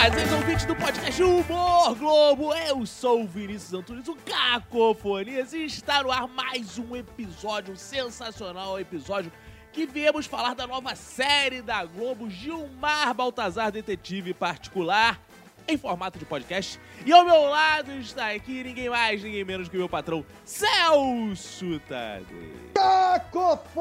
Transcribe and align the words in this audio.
fazeres 0.00 0.32
ouvintes 0.32 0.64
do 0.64 0.76
podcast 0.76 1.20
Humor 1.20 1.96
Globo. 1.96 2.54
Eu 2.54 2.86
sou 2.86 3.24
o 3.24 3.26
Vinícius 3.26 3.74
Antunes, 3.74 4.06
o 4.06 4.14
Cacofonias, 4.14 5.52
e 5.52 5.64
está 5.64 6.04
no 6.04 6.12
ar 6.12 6.28
mais 6.28 6.78
um 6.78 6.94
episódio, 6.94 7.74
um 7.74 7.76
sensacional 7.76 8.78
episódio 8.78 9.32
que 9.72 9.86
viemos 9.86 10.24
falar 10.24 10.54
da 10.54 10.68
nova 10.68 10.94
série 10.94 11.60
da 11.60 11.84
Globo, 11.84 12.30
Gilmar 12.30 13.12
Baltazar 13.12 13.72
Detetive 13.72 14.32
Particular 14.32 15.20
em 15.68 15.76
formato 15.76 16.18
de 16.18 16.24
podcast. 16.24 16.80
E 17.04 17.12
ao 17.12 17.24
meu 17.24 17.42
lado 17.42 17.92
está 17.92 18.30
aqui 18.30 18.64
ninguém 18.64 18.88
mais, 18.88 19.22
ninguém 19.22 19.44
menos 19.44 19.68
que 19.68 19.76
o 19.76 19.78
meu 19.78 19.88
patrão, 19.88 20.24
Celso 20.44 21.78
Tadei. 21.86 22.54
Cacofonias! 22.74 23.76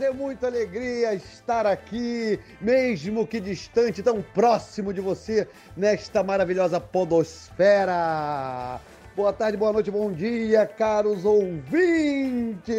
É 0.00 0.10
muita 0.10 0.46
alegria 0.46 1.14
estar 1.14 1.66
aqui, 1.66 2.40
mesmo 2.60 3.26
que 3.26 3.38
distante, 3.38 4.02
tão 4.02 4.22
próximo 4.22 4.92
de 4.92 5.02
você, 5.02 5.46
nesta 5.76 6.22
maravilhosa 6.22 6.80
podosfera. 6.80 8.80
Boa 9.14 9.34
tarde, 9.34 9.58
boa 9.58 9.74
noite, 9.74 9.90
bom 9.90 10.10
dia, 10.10 10.66
caros 10.66 11.26
ouvintes! 11.26 12.72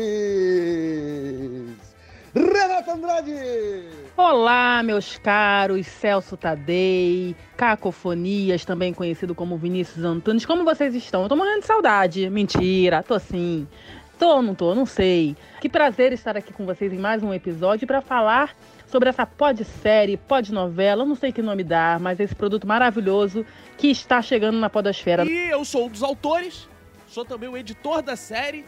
Renato 2.35 2.89
Andrade! 2.89 3.83
Olá, 4.17 4.81
meus 4.81 5.19
caros 5.19 5.85
Celso 5.85 6.35
Tadei, 6.35 7.35
Cacofonias, 7.55 8.65
também 8.65 8.91
conhecido 8.91 9.35
como 9.35 9.55
Vinícius 9.55 10.03
Antunes. 10.03 10.43
Como 10.43 10.63
vocês 10.63 10.95
estão? 10.95 11.21
Eu 11.21 11.29
tô 11.29 11.35
morrendo 11.35 11.59
de 11.59 11.67
saudade. 11.67 12.27
Mentira, 12.31 13.03
tô 13.03 13.19
sim. 13.19 13.67
Tô 14.17 14.37
ou 14.37 14.41
não 14.41 14.55
tô? 14.55 14.73
Não 14.73 14.87
sei. 14.87 15.37
Que 15.61 15.69
prazer 15.69 16.11
estar 16.11 16.35
aqui 16.35 16.51
com 16.51 16.65
vocês 16.65 16.91
em 16.91 16.97
mais 16.97 17.21
um 17.21 17.31
episódio 17.31 17.85
para 17.85 18.01
falar 18.01 18.55
sobre 18.87 19.09
essa 19.09 19.27
pod-série, 19.27 20.17
pod-novela, 20.17 21.05
não 21.05 21.15
sei 21.15 21.31
que 21.31 21.41
nome 21.41 21.63
dar, 21.63 21.99
mas 21.99 22.19
esse 22.19 22.33
produto 22.33 22.65
maravilhoso 22.65 23.45
que 23.77 23.91
está 23.91 24.23
chegando 24.23 24.57
na 24.57 24.71
podosfera. 24.71 25.23
E 25.23 25.51
eu 25.51 25.63
sou 25.63 25.85
um 25.85 25.89
dos 25.89 26.01
autores, 26.01 26.67
sou 27.07 27.23
também 27.23 27.47
o 27.47 27.55
editor 27.55 28.01
da 28.01 28.15
série 28.15 28.65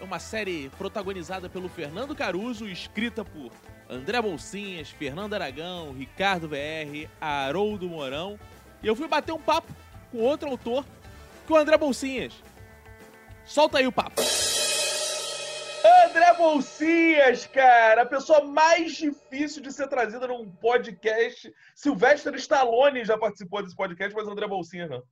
é 0.00 0.04
uma 0.04 0.18
série 0.18 0.68
protagonizada 0.78 1.48
pelo 1.48 1.68
Fernando 1.68 2.14
Caruso, 2.14 2.68
escrita 2.68 3.24
por 3.24 3.50
André 3.88 4.20
Bolsinhas, 4.20 4.90
Fernando 4.90 5.34
Aragão, 5.34 5.92
Ricardo 5.92 6.48
VR, 6.48 7.08
Haroldo 7.20 7.88
Mourão. 7.88 8.38
E 8.82 8.86
eu 8.86 8.96
fui 8.96 9.08
bater 9.08 9.32
um 9.32 9.40
papo 9.40 9.72
com 10.10 10.18
outro 10.18 10.48
autor, 10.48 10.84
que 11.46 11.52
é 11.52 11.56
o 11.56 11.58
André 11.58 11.76
Bolsinhas. 11.76 12.34
Solta 13.44 13.78
aí 13.78 13.86
o 13.86 13.92
papo. 13.92 14.20
André 16.06 16.34
Bolsinhas, 16.34 17.46
cara, 17.46 18.02
a 18.02 18.06
pessoa 18.06 18.44
mais 18.44 18.96
difícil 18.96 19.62
de 19.62 19.72
ser 19.72 19.88
trazida 19.88 20.26
num 20.26 20.50
podcast. 20.50 21.52
Sylvester 21.74 22.34
Stallone 22.34 23.04
já 23.04 23.16
participou 23.16 23.62
desse 23.62 23.76
podcast, 23.76 24.14
mas 24.14 24.26
André 24.26 24.46
Bolsinhas 24.46 24.90
não. 24.90 25.02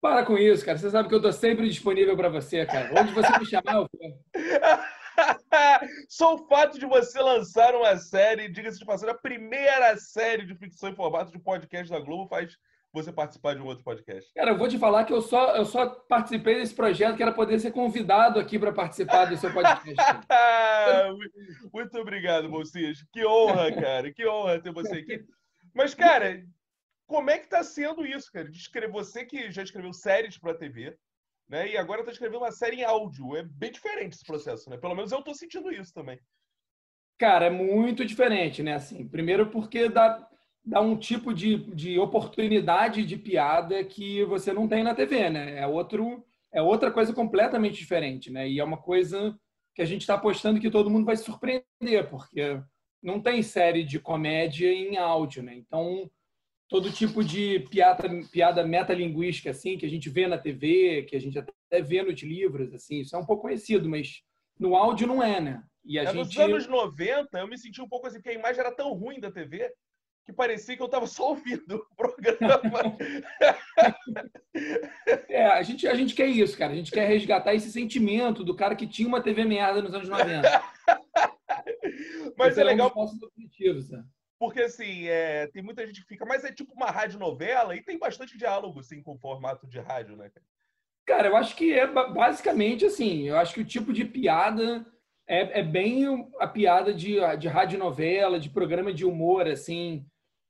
Para 0.00 0.24
com 0.24 0.36
isso, 0.36 0.64
cara. 0.64 0.78
Você 0.78 0.90
sabe 0.90 1.08
que 1.08 1.14
eu 1.14 1.22
tô 1.22 1.32
sempre 1.32 1.68
disponível 1.68 2.16
para 2.16 2.28
você, 2.28 2.64
cara. 2.66 2.92
Onde 3.00 3.12
você 3.12 3.38
me 3.38 3.46
chamar, 3.46 3.74
eu 3.74 3.88
vou. 3.92 4.22
Só 6.08 6.34
o 6.34 6.46
fato 6.46 6.78
de 6.78 6.86
você 6.86 7.20
lançar 7.20 7.74
uma 7.74 7.96
série, 7.96 8.48
diga-se 8.48 8.78
de 8.78 8.84
passagem, 8.84 9.14
a 9.14 9.18
primeira 9.18 9.96
série 9.96 10.44
de 10.44 10.54
ficção 10.54 10.90
em 10.90 10.94
formato 10.94 11.32
de 11.32 11.38
podcast 11.38 11.90
da 11.90 11.98
Globo 11.98 12.28
faz 12.28 12.56
você 12.92 13.12
participar 13.12 13.54
de 13.54 13.60
um 13.60 13.66
outro 13.66 13.84
podcast. 13.84 14.32
Cara, 14.34 14.50
eu 14.52 14.58
vou 14.58 14.68
te 14.68 14.78
falar 14.78 15.04
que 15.04 15.12
eu 15.12 15.20
só, 15.20 15.54
eu 15.54 15.64
só 15.64 15.86
participei 15.86 16.56
desse 16.56 16.74
projeto 16.74 17.16
que 17.16 17.22
era 17.22 17.32
poder 17.32 17.58
ser 17.58 17.70
convidado 17.70 18.38
aqui 18.38 18.58
para 18.58 18.72
participar 18.72 19.26
do 19.26 19.36
seu 19.36 19.52
podcast. 19.52 19.94
Muito 21.72 21.98
obrigado, 21.98 22.48
Bolsinhas. 22.48 23.04
Que 23.12 23.26
honra, 23.26 23.70
cara. 23.72 24.12
Que 24.12 24.26
honra 24.26 24.60
ter 24.60 24.72
você 24.72 24.96
aqui. 24.96 25.24
Mas, 25.74 25.94
cara, 25.94 26.42
como 27.06 27.30
é 27.30 27.38
que 27.38 27.44
está 27.44 27.62
sendo 27.62 28.04
isso, 28.04 28.30
cara? 28.32 28.50
De 28.50 28.58
escrever, 28.58 28.90
você 28.90 29.24
que 29.24 29.50
já 29.50 29.62
escreveu 29.62 29.92
séries 29.92 30.38
para 30.38 30.54
TV, 30.54 30.96
né? 31.48 31.70
E 31.70 31.76
agora 31.76 32.00
está 32.00 32.12
escrevendo 32.12 32.38
uma 32.38 32.52
série 32.52 32.76
em 32.76 32.84
áudio. 32.84 33.36
É 33.36 33.42
bem 33.42 33.70
diferente 33.70 34.14
esse 34.14 34.24
processo, 34.24 34.68
né? 34.68 34.76
Pelo 34.76 34.94
menos 34.94 35.12
eu 35.12 35.20
estou 35.20 35.34
sentindo 35.34 35.70
isso 35.72 35.92
também. 35.92 36.18
Cara, 37.18 37.46
é 37.46 37.50
muito 37.50 38.04
diferente, 38.04 38.62
né? 38.62 38.74
Assim, 38.74 39.08
primeiro 39.08 39.50
porque 39.50 39.88
dá, 39.88 40.28
dá 40.64 40.80
um 40.80 40.96
tipo 40.96 41.32
de, 41.32 41.56
de 41.74 41.98
oportunidade 41.98 43.04
de 43.04 43.16
piada 43.16 43.82
que 43.84 44.24
você 44.24 44.52
não 44.52 44.68
tem 44.68 44.82
na 44.82 44.94
TV, 44.94 45.30
né? 45.30 45.58
É 45.58 45.66
outro 45.66 46.24
é 46.52 46.62
outra 46.62 46.90
coisa 46.90 47.12
completamente 47.12 47.76
diferente, 47.76 48.30
né? 48.30 48.48
E 48.48 48.58
é 48.58 48.64
uma 48.64 48.78
coisa 48.78 49.38
que 49.74 49.82
a 49.82 49.84
gente 49.84 50.00
está 50.02 50.14
apostando 50.14 50.58
que 50.58 50.70
todo 50.70 50.88
mundo 50.88 51.04
vai 51.04 51.16
se 51.16 51.24
surpreender, 51.24 52.08
porque 52.08 52.60
não 53.02 53.20
tem 53.20 53.42
série 53.42 53.84
de 53.84 54.00
comédia 54.00 54.72
em 54.72 54.96
áudio, 54.96 55.42
né? 55.42 55.54
Então 55.54 56.10
todo 56.68 56.92
tipo 56.92 57.22
de 57.22 57.60
piada, 57.70 58.08
piada 58.30 58.66
metalinguística, 58.66 59.50
assim, 59.50 59.78
que 59.78 59.86
a 59.86 59.88
gente 59.88 60.10
vê 60.10 60.26
na 60.26 60.38
TV, 60.38 61.04
que 61.08 61.16
a 61.16 61.20
gente 61.20 61.38
até 61.38 61.80
vê 61.80 62.02
nos 62.02 62.20
livros, 62.22 62.72
assim, 62.74 63.00
isso 63.00 63.14
é 63.14 63.18
um 63.18 63.26
pouco 63.26 63.42
conhecido, 63.42 63.88
mas 63.88 64.22
no 64.58 64.74
áudio 64.74 65.06
não 65.06 65.22
é, 65.22 65.40
né? 65.40 65.62
E 65.84 65.98
a 65.98 66.02
é, 66.02 66.06
gente... 66.06 66.16
Nos 66.16 66.38
anos 66.38 66.66
90, 66.66 67.38
eu 67.38 67.46
me 67.46 67.56
senti 67.56 67.80
um 67.80 67.88
pouco 67.88 68.06
assim, 68.06 68.16
porque 68.16 68.30
a 68.30 68.34
imagem 68.34 68.60
era 68.60 68.72
tão 68.72 68.92
ruim 68.92 69.20
da 69.20 69.30
TV 69.30 69.72
que 70.24 70.32
parecia 70.32 70.76
que 70.76 70.82
eu 70.82 70.86
estava 70.86 71.06
só 71.06 71.28
ouvindo 71.30 71.76
o 71.76 71.94
programa. 71.94 72.96
é, 75.28 75.46
a 75.46 75.62
gente, 75.62 75.86
a 75.86 75.94
gente 75.94 76.16
quer 76.16 76.26
isso, 76.26 76.58
cara. 76.58 76.72
A 76.72 76.74
gente 76.74 76.90
quer 76.90 77.06
resgatar 77.06 77.54
esse 77.54 77.70
sentimento 77.70 78.42
do 78.42 78.56
cara 78.56 78.74
que 78.74 78.88
tinha 78.88 79.06
uma 79.06 79.22
TV 79.22 79.44
merda 79.44 79.80
nos 79.80 79.94
anos 79.94 80.08
90. 80.08 80.62
Mas 82.36 82.58
é 82.58 82.64
legal. 82.64 82.92
Um? 82.96 83.18
Porque, 84.38 84.60
assim, 84.60 85.06
é, 85.06 85.46
tem 85.46 85.62
muita 85.62 85.86
gente 85.86 86.02
que 86.02 86.08
fica, 86.08 86.26
mas 86.26 86.44
é 86.44 86.52
tipo 86.52 86.74
uma 86.74 86.90
rádio 86.90 87.18
novela 87.18 87.74
e 87.74 87.82
tem 87.82 87.98
bastante 87.98 88.36
diálogo, 88.36 88.80
assim, 88.80 89.02
com 89.02 89.14
o 89.14 89.18
formato 89.18 89.66
de 89.66 89.78
rádio, 89.78 90.16
né? 90.16 90.30
Cara, 91.06 91.28
eu 91.28 91.36
acho 91.36 91.56
que 91.56 91.72
é 91.72 91.86
basicamente 91.86 92.84
assim. 92.84 93.28
Eu 93.28 93.38
acho 93.38 93.54
que 93.54 93.60
o 93.60 93.64
tipo 93.64 93.92
de 93.92 94.04
piada 94.04 94.84
é, 95.26 95.60
é 95.60 95.62
bem 95.62 96.28
a 96.38 96.46
piada 96.46 96.92
de, 96.92 97.16
de 97.38 97.48
rádio 97.48 97.78
novela, 97.78 98.38
de 98.38 98.50
programa 98.50 98.92
de 98.92 99.04
humor, 99.04 99.46
assim, 99.46 100.04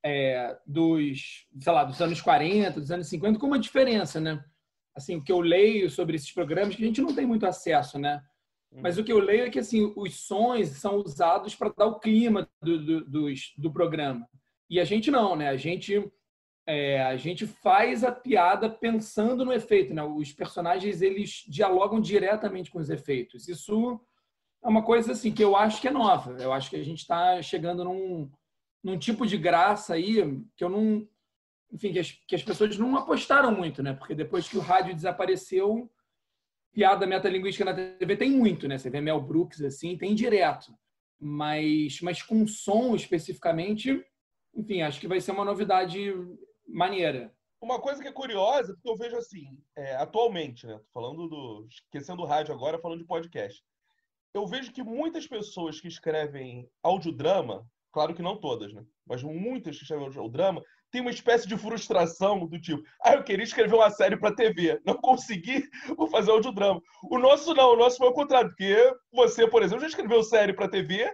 é, 0.05 0.57
dos, 0.67 1.47
sei 1.61 1.73
lá, 1.73 1.85
dos 1.85 2.01
anos 2.01 2.21
40, 2.21 2.81
dos 2.81 2.91
anos 2.91 3.09
50, 3.09 3.39
com 3.39 3.47
uma 3.47 3.59
diferença, 3.59 4.21
né? 4.21 4.43
Assim, 4.97 5.17
o 5.17 5.23
que 5.23 5.31
eu 5.31 5.41
leio 5.41 5.91
sobre 5.91 6.17
esses 6.17 6.33
programas, 6.33 6.75
que 6.75 6.83
a 6.83 6.87
gente 6.87 7.03
não 7.03 7.15
tem 7.15 7.27
muito 7.27 7.47
acesso, 7.47 7.99
né? 7.99 8.23
Mas 8.73 8.99
o 8.99 9.05
que 9.05 9.13
eu 9.13 9.19
leio 9.19 9.45
é 9.45 9.51
que 9.51 9.59
assim, 9.59 9.93
os 9.97 10.27
sons 10.27 10.69
são 10.69 10.97
usados 10.97 11.55
para 11.55 11.73
dar 11.77 11.87
o 11.87 11.99
clima 11.99 12.49
do, 12.61 12.85
do, 12.85 13.05
do, 13.05 13.35
do, 13.57 13.73
programa. 13.73 14.29
E 14.69 14.79
a 14.79 14.85
gente 14.85 15.11
não, 15.11 15.35
né? 15.35 15.49
A 15.49 15.57
gente, 15.57 16.11
é, 16.67 17.03
a 17.03 17.17
gente 17.17 17.47
faz 17.47 18.05
a 18.05 18.13
piada 18.13 18.69
pensando 18.69 19.45
no 19.45 19.53
efeito, 19.53 19.95
né? 19.95 20.03
Os 20.03 20.33
personagens, 20.33 21.01
eles 21.01 21.45
dialogam 21.49 22.01
diretamente 22.01 22.71
com 22.71 22.79
os 22.79 22.91
efeitos. 22.91 23.49
Isso 23.49 24.01
é 24.63 24.69
uma 24.69 24.83
coisa 24.83 25.13
assim 25.13 25.33
que 25.33 25.43
eu 25.43 25.57
acho 25.57 25.81
que 25.81 25.89
é 25.89 25.93
nova. 25.93 26.33
Eu 26.33 26.53
acho 26.53 26.69
que 26.69 26.77
a 26.77 26.85
gente 26.85 26.99
está 26.99 27.41
chegando 27.41 27.85
num, 27.85 28.31
num 28.83 28.99
tipo 28.99 29.27
de 29.27 29.39
graça 29.39 29.95
aí 29.95 30.43
que 30.57 30.65
eu 30.65 30.69
não... 30.69 31.09
Enfim, 31.73 31.93
que 31.93 31.99
as, 31.99 32.13
que 32.13 32.35
as 32.35 32.43
pessoas 32.43 32.79
não 32.79 32.97
apostaram 32.97 33.51
muito, 33.51 33.83
né? 33.83 33.93
Porque 33.93 34.15
depois 34.15 34.49
que 34.49 34.57
o 34.57 34.61
rádio 34.61 34.95
desapareceu 34.95 35.91
piada 36.77 37.07
metalinguística 37.07 37.65
na 37.65 37.73
TV 37.73 38.19
tem 38.19 38.31
muito, 38.31 38.69
né? 38.69 38.77
Você 38.77 38.91
vê 38.91 39.01
Mel 39.01 39.19
Brooks 39.19 39.63
assim, 39.63 39.97
tem 39.97 40.15
direto. 40.15 40.77
Mas, 41.19 42.03
mas 42.03 42.23
com 42.23 42.47
som 42.47 42.95
especificamente, 42.95 44.05
enfim, 44.55 44.83
acho 44.83 45.01
que 45.01 45.09
vai 45.09 45.19
ser 45.19 45.31
uma 45.33 45.45
novidade 45.47 46.13
maneira. 46.69 47.35
Uma 47.63 47.81
coisa 47.81 48.03
que 48.03 48.09
é 48.09 48.13
curiosa, 48.13 48.75
porque 48.75 48.91
eu 48.91 48.97
vejo 48.99 49.17
assim, 49.17 49.59
é, 49.75 49.97
atualmente, 49.97 50.67
né? 50.67 50.79
Falando 50.93 51.27
do. 51.27 51.67
Esquecendo 51.71 52.23
o 52.23 52.27
rádio 52.27 52.53
agora, 52.55 52.79
falando 52.79 52.99
de 53.01 53.07
podcast. 53.07 53.65
Eu 54.35 54.47
vejo 54.47 54.71
que 54.71 54.83
muitas 54.83 55.27
pessoas 55.27 55.81
que 55.81 55.89
escrevem 55.89 56.69
audiodrama, 56.83 57.67
claro 57.91 58.15
que 58.15 58.21
não 58.21 58.37
todas, 58.37 58.75
né? 58.75 58.85
Mas 59.07 59.23
muitas 59.23 59.79
que 59.79 59.83
escrevem 59.83 60.05
audiodrama, 60.05 60.63
tem 60.91 61.01
uma 61.01 61.11
espécie 61.11 61.47
de 61.47 61.57
frustração 61.57 62.47
do 62.47 62.61
tipo, 62.61 62.83
ah, 63.03 63.15
eu 63.15 63.25
queria 63.25 63.45
escrever 63.45 63.75
uma 63.75 63.91
série 63.91 64.17
para 64.17 64.35
TV, 64.35 64.81
não 64.85 64.95
consegui, 64.95 65.69
vou 65.97 66.09
fazer 66.09 66.31
audiodrama. 66.31 66.81
O 67.11 67.19
nosso 67.19 67.55
não, 67.55 67.73
o 67.73 67.77
nosso 67.77 67.99
foi 67.99 68.09
o 68.09 68.13
contrário, 68.13 68.49
porque 68.51 68.95
você, 69.13 69.47
por 69.49 69.63
exemplo, 69.63 69.83
já 69.83 69.89
escreveu 69.89 70.23
série 70.23 70.53
para 70.53 70.69
TV 70.69 71.13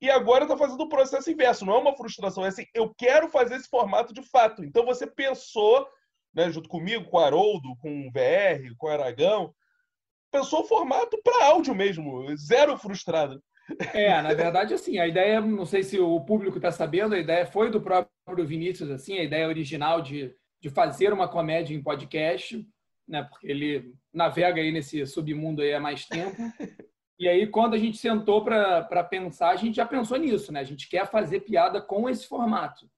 e 0.00 0.10
agora 0.10 0.44
está 0.44 0.56
fazendo 0.56 0.82
o 0.82 0.88
processo 0.88 1.30
inverso. 1.30 1.64
Não 1.64 1.74
é 1.74 1.78
uma 1.78 1.96
frustração, 1.96 2.44
é 2.44 2.48
assim, 2.48 2.66
eu 2.74 2.94
quero 2.96 3.28
fazer 3.28 3.56
esse 3.56 3.68
formato 3.68 4.12
de 4.12 4.22
fato. 4.22 4.64
Então 4.64 4.84
você 4.84 5.06
pensou, 5.06 5.86
né, 6.34 6.50
junto 6.50 6.68
comigo, 6.68 7.04
com 7.10 7.16
o 7.16 7.20
Haroldo, 7.20 7.76
com 7.80 8.06
o 8.06 8.10
VR, 8.10 8.74
com 8.76 8.86
o 8.86 8.90
Aragão, 8.90 9.54
pensou 10.30 10.62
o 10.62 10.66
formato 10.66 11.18
para 11.22 11.46
áudio 11.46 11.74
mesmo, 11.74 12.36
zero 12.36 12.76
frustrado. 12.76 13.42
É, 13.92 14.20
na 14.20 14.34
verdade, 14.34 14.74
assim, 14.74 14.98
a 14.98 15.06
ideia, 15.06 15.40
não 15.40 15.64
sei 15.64 15.82
se 15.82 15.98
o 15.98 16.20
público 16.20 16.58
está 16.58 16.70
sabendo, 16.70 17.14
a 17.14 17.18
ideia 17.18 17.46
foi 17.46 17.70
do 17.70 17.80
próprio 17.80 18.46
Vinícius, 18.46 18.90
assim, 18.90 19.18
a 19.18 19.24
ideia 19.24 19.48
original 19.48 20.02
de, 20.02 20.34
de 20.60 20.68
fazer 20.68 21.12
uma 21.12 21.28
comédia 21.28 21.74
em 21.74 21.82
podcast, 21.82 22.66
né, 23.08 23.22
porque 23.22 23.46
ele 23.46 23.94
navega 24.12 24.60
aí 24.60 24.70
nesse 24.70 25.06
submundo 25.06 25.62
aí 25.62 25.72
há 25.72 25.80
mais 25.80 26.06
tempo. 26.06 26.36
E 27.18 27.28
aí, 27.28 27.46
quando 27.46 27.74
a 27.74 27.78
gente 27.78 27.96
sentou 27.96 28.44
para 28.44 29.04
pensar, 29.04 29.50
a 29.50 29.56
gente 29.56 29.76
já 29.76 29.86
pensou 29.86 30.18
nisso, 30.18 30.52
né? 30.52 30.60
A 30.60 30.64
gente 30.64 30.88
quer 30.88 31.06
fazer 31.06 31.40
piada 31.40 31.80
com 31.80 32.08
esse 32.08 32.26
formato. 32.26 32.90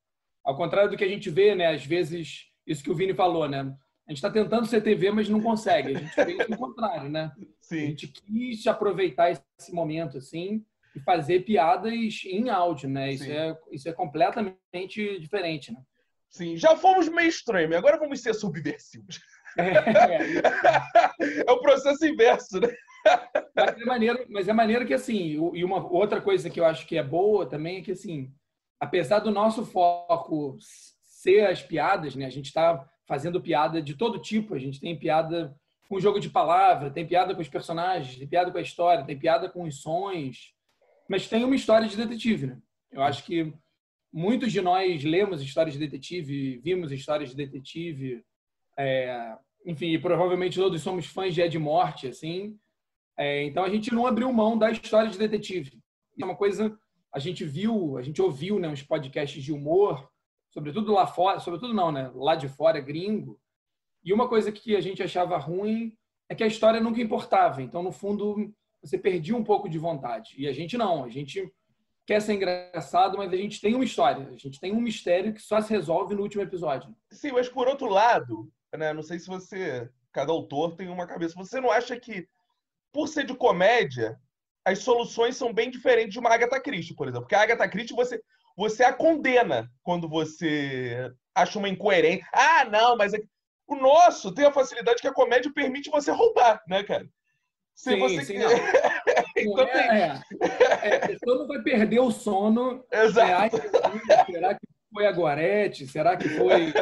Ao 0.43 0.57
contrário 0.57 0.91
do 0.91 0.97
que 0.97 1.05
a 1.05 1.09
gente 1.09 1.29
vê, 1.29 1.55
né? 1.55 1.67
Às 1.67 1.85
vezes, 1.85 2.47
isso 2.67 2.83
que 2.83 2.91
o 2.91 2.95
Vini 2.95 3.13
falou, 3.13 3.47
né? 3.47 3.77
A 4.07 4.13
gente 4.13 4.19
está 4.19 4.31
tentando 4.31 4.67
ser 4.67 4.83
TV, 4.83 5.11
mas 5.11 5.29
não 5.29 5.41
consegue. 5.41 5.97
A 5.97 5.99
gente 5.99 6.15
fez 6.15 6.49
o 6.49 6.57
contrário, 6.57 7.11
né? 7.11 7.33
Sim. 7.61 7.83
A 7.83 7.87
gente 7.87 8.09
quis 8.09 8.67
aproveitar 8.67 9.31
esse 9.31 9.75
momento, 9.75 10.19
assim, 10.19 10.65
e 10.95 11.01
fazer 11.01 11.41
piadas 11.41 11.93
em 12.25 12.49
áudio, 12.49 12.89
né? 12.89 13.13
Isso, 13.13 13.31
é, 13.31 13.57
isso 13.73 13.89
é 13.89 13.93
completamente 13.93 15.19
diferente, 15.19 15.73
né? 15.73 15.81
Sim, 16.31 16.57
já 16.57 16.77
fomos 16.77 17.09
mainstream, 17.09 17.77
agora 17.77 17.99
vamos 17.99 18.21
ser 18.21 18.35
subversivos. 18.35 19.21
É, 19.59 21.47
é 21.47 21.51
o 21.51 21.61
processo 21.61 22.07
inverso, 22.07 22.61
né? 22.61 22.69
Mas 23.55 23.81
é 23.81 23.85
maneiro, 23.85 24.27
mas 24.29 24.49
é 24.49 24.53
maneiro 24.53 24.87
que, 24.87 24.95
assim, 24.95 25.51
e 25.55 25.65
uma 25.65 25.85
outra 25.91 26.21
coisa 26.21 26.51
que 26.51 26.61
eu 26.61 26.65
acho 26.65 26.87
que 26.87 26.97
é 26.97 27.03
boa 27.03 27.47
também 27.47 27.79
é 27.79 27.83
que, 27.83 27.93
assim, 27.93 28.33
apesar 28.79 29.21
do 29.21 29.31
nosso 29.31 29.65
foco 29.65 30.57
ser 30.61 31.47
as 31.47 31.63
piadas, 31.63 32.15
né? 32.15 32.27
A 32.27 32.31
gente 32.31 32.47
está 32.47 32.87
fazendo 33.07 33.41
piada 33.41 33.81
de 33.81 33.95
todo 33.95 34.21
tipo. 34.21 34.55
A 34.55 34.59
gente 34.59 34.81
tem 34.81 34.99
piada 34.99 35.55
com 35.89 36.01
jogo 36.01 36.19
de 36.19 36.29
palavra, 36.29 36.91
tem 36.91 37.07
piada 37.07 37.35
com 37.35 37.41
os 37.41 37.49
personagens, 37.49 38.19
tem 38.19 38.27
piada 38.27 38.51
com 38.51 38.59
a 38.59 38.63
história, 38.63 39.05
tem 39.05 39.19
piada 39.19 39.49
com 39.49 39.63
os 39.63 39.81
sons, 39.81 40.53
mas 41.09 41.29
tem 41.29 41.45
uma 41.45 41.55
história 41.55 41.87
de 41.87 41.97
detetive, 41.97 42.49
né? 42.49 42.59
Eu 42.91 43.03
acho 43.03 43.25
que 43.25 43.53
muitos 44.13 44.53
de 44.53 44.61
nós 44.61 45.05
lemos 45.05 45.43
histórias 45.43 45.75
de 45.75 45.81
detetive, 45.81 46.59
vimos 46.59 46.91
histórias 46.91 47.31
de 47.31 47.37
detetive, 47.37 48.25
é, 48.79 49.37
enfim, 49.65 49.99
provavelmente 50.01 50.59
todos 50.59 50.83
somos 50.83 51.07
fãs 51.07 51.35
de 51.35 51.41
Ed 51.41 51.59
Morte, 51.59 52.09
assim. 52.09 52.59
É, 53.17 53.45
então 53.45 53.65
a 53.65 53.69
gente 53.69 53.95
não 53.95 54.07
abriu 54.07 54.33
mão 54.33 54.59
da 54.59 54.71
história 54.71 55.11
de 55.11 55.19
detetive. 55.19 55.79
É 56.19 56.25
uma 56.25 56.37
coisa 56.37 56.77
a 57.17 57.19
gente 57.19 57.47
viu, 57.47 57.97
a 57.97 58.03
gente 58.03 58.21
ouviu, 58.21 58.59
né, 58.59 58.69
uns 58.69 58.83
podcasts 58.83 59.43
de 59.43 59.51
humor, 59.51 60.07
sobretudo 60.57 60.91
lá 60.91 61.07
fora, 61.07 61.39
sobretudo 61.39 61.75
não, 61.75 61.93
né, 61.93 62.11
lá 62.15 62.35
de 62.35 62.49
fora, 62.49 62.81
gringo. 62.81 63.39
E 64.03 64.11
uma 64.11 64.27
coisa 64.27 64.51
que 64.51 64.75
a 64.75 64.81
gente 64.81 65.03
achava 65.03 65.37
ruim 65.37 65.95
é 66.31 66.35
que 66.35 66.43
a 66.43 66.47
história 66.47 66.81
nunca 66.81 66.99
importava. 66.99 67.61
Então, 67.61 67.83
no 67.83 67.93
fundo, 67.93 68.51
você 68.83 68.97
perdia 68.97 69.37
um 69.37 69.45
pouco 69.45 69.69
de 69.69 69.79
vontade. 69.79 70.35
E 70.39 70.49
a 70.49 70.55
gente 70.55 70.79
não, 70.79 71.05
a 71.05 71.11
gente 71.11 71.53
quer 72.07 72.23
ser 72.23 72.33
engraçado, 72.33 73.19
mas 73.19 73.31
a 73.35 73.37
gente 73.37 73.61
tem 73.61 73.75
uma 73.75 73.85
história, 73.85 74.27
a 74.29 74.37
gente 74.39 74.59
tem 74.59 74.73
um 74.73 74.81
mistério 74.81 75.35
que 75.35 75.43
só 75.43 75.61
se 75.61 75.69
resolve 75.69 76.15
no 76.15 76.23
último 76.23 76.43
episódio. 76.43 76.97
Sim, 77.13 77.33
mas 77.33 77.51
por 77.51 77.69
outro 77.69 77.91
lado, 77.91 78.51
né, 78.75 78.95
não 78.95 79.03
sei 79.03 79.19
se 79.19 79.27
você, 79.27 79.91
cada 80.11 80.33
autor 80.33 80.75
tem 80.75 80.89
uma 80.89 81.07
cabeça, 81.07 81.35
você 81.35 81.61
não 81.61 81.71
acha 81.71 82.01
que, 82.01 82.27
por 82.91 83.09
ser 83.09 83.27
de 83.27 83.35
comédia, 83.35 84.19
as 84.65 84.79
soluções 84.79 85.37
são 85.37 85.53
bem 85.53 85.71
diferentes 85.71 86.15
de 86.15 86.19
uma 86.19 86.33
Agatha 86.33 86.59
Christie, 86.61 86.95
por 86.95 87.09
exemplo? 87.09 87.25
Porque 87.25 87.35
a 87.35 87.43
Agatha 87.43 87.69
Christie, 87.69 87.95
você, 87.95 88.23
você 88.57 88.83
a 88.85 88.93
condena 88.93 89.71
quando 89.83 90.09
você 90.09 91.13
acha 91.35 91.59
uma 91.59 91.69
incoerência. 91.69 92.27
Ah, 92.33 92.65
não, 92.65 92.97
mas 92.97 93.13
é... 93.13 93.19
o 93.67 93.77
nosso 93.77 94.33
tem 94.33 94.47
a 94.47 94.53
facilidade 94.53 95.01
que 95.01 95.09
a 95.09 95.13
comédia 95.13 95.53
permite 95.55 95.91
você 95.91 96.11
roubar, 96.11 96.63
né, 96.67 96.83
cara? 96.83 97.07
Se 97.75 97.91
sim, 97.91 97.99
você 97.99 98.25
sim, 98.25 98.37
então, 99.37 99.69
é, 99.69 100.23
é, 100.41 100.89
é, 100.89 100.97
a 100.97 101.09
pessoa 101.09 101.39
não 101.39 101.47
vai 101.47 101.61
perder 101.61 102.01
o 102.01 102.11
sono. 102.11 102.83
Exato. 102.91 103.59
É, 103.59 104.25
será 104.25 104.55
que 104.55 104.67
foi 104.91 105.07
a 105.07 105.13
Gorete? 105.13 105.87
Será 105.87 106.17
que 106.17 106.27
foi. 106.27 106.73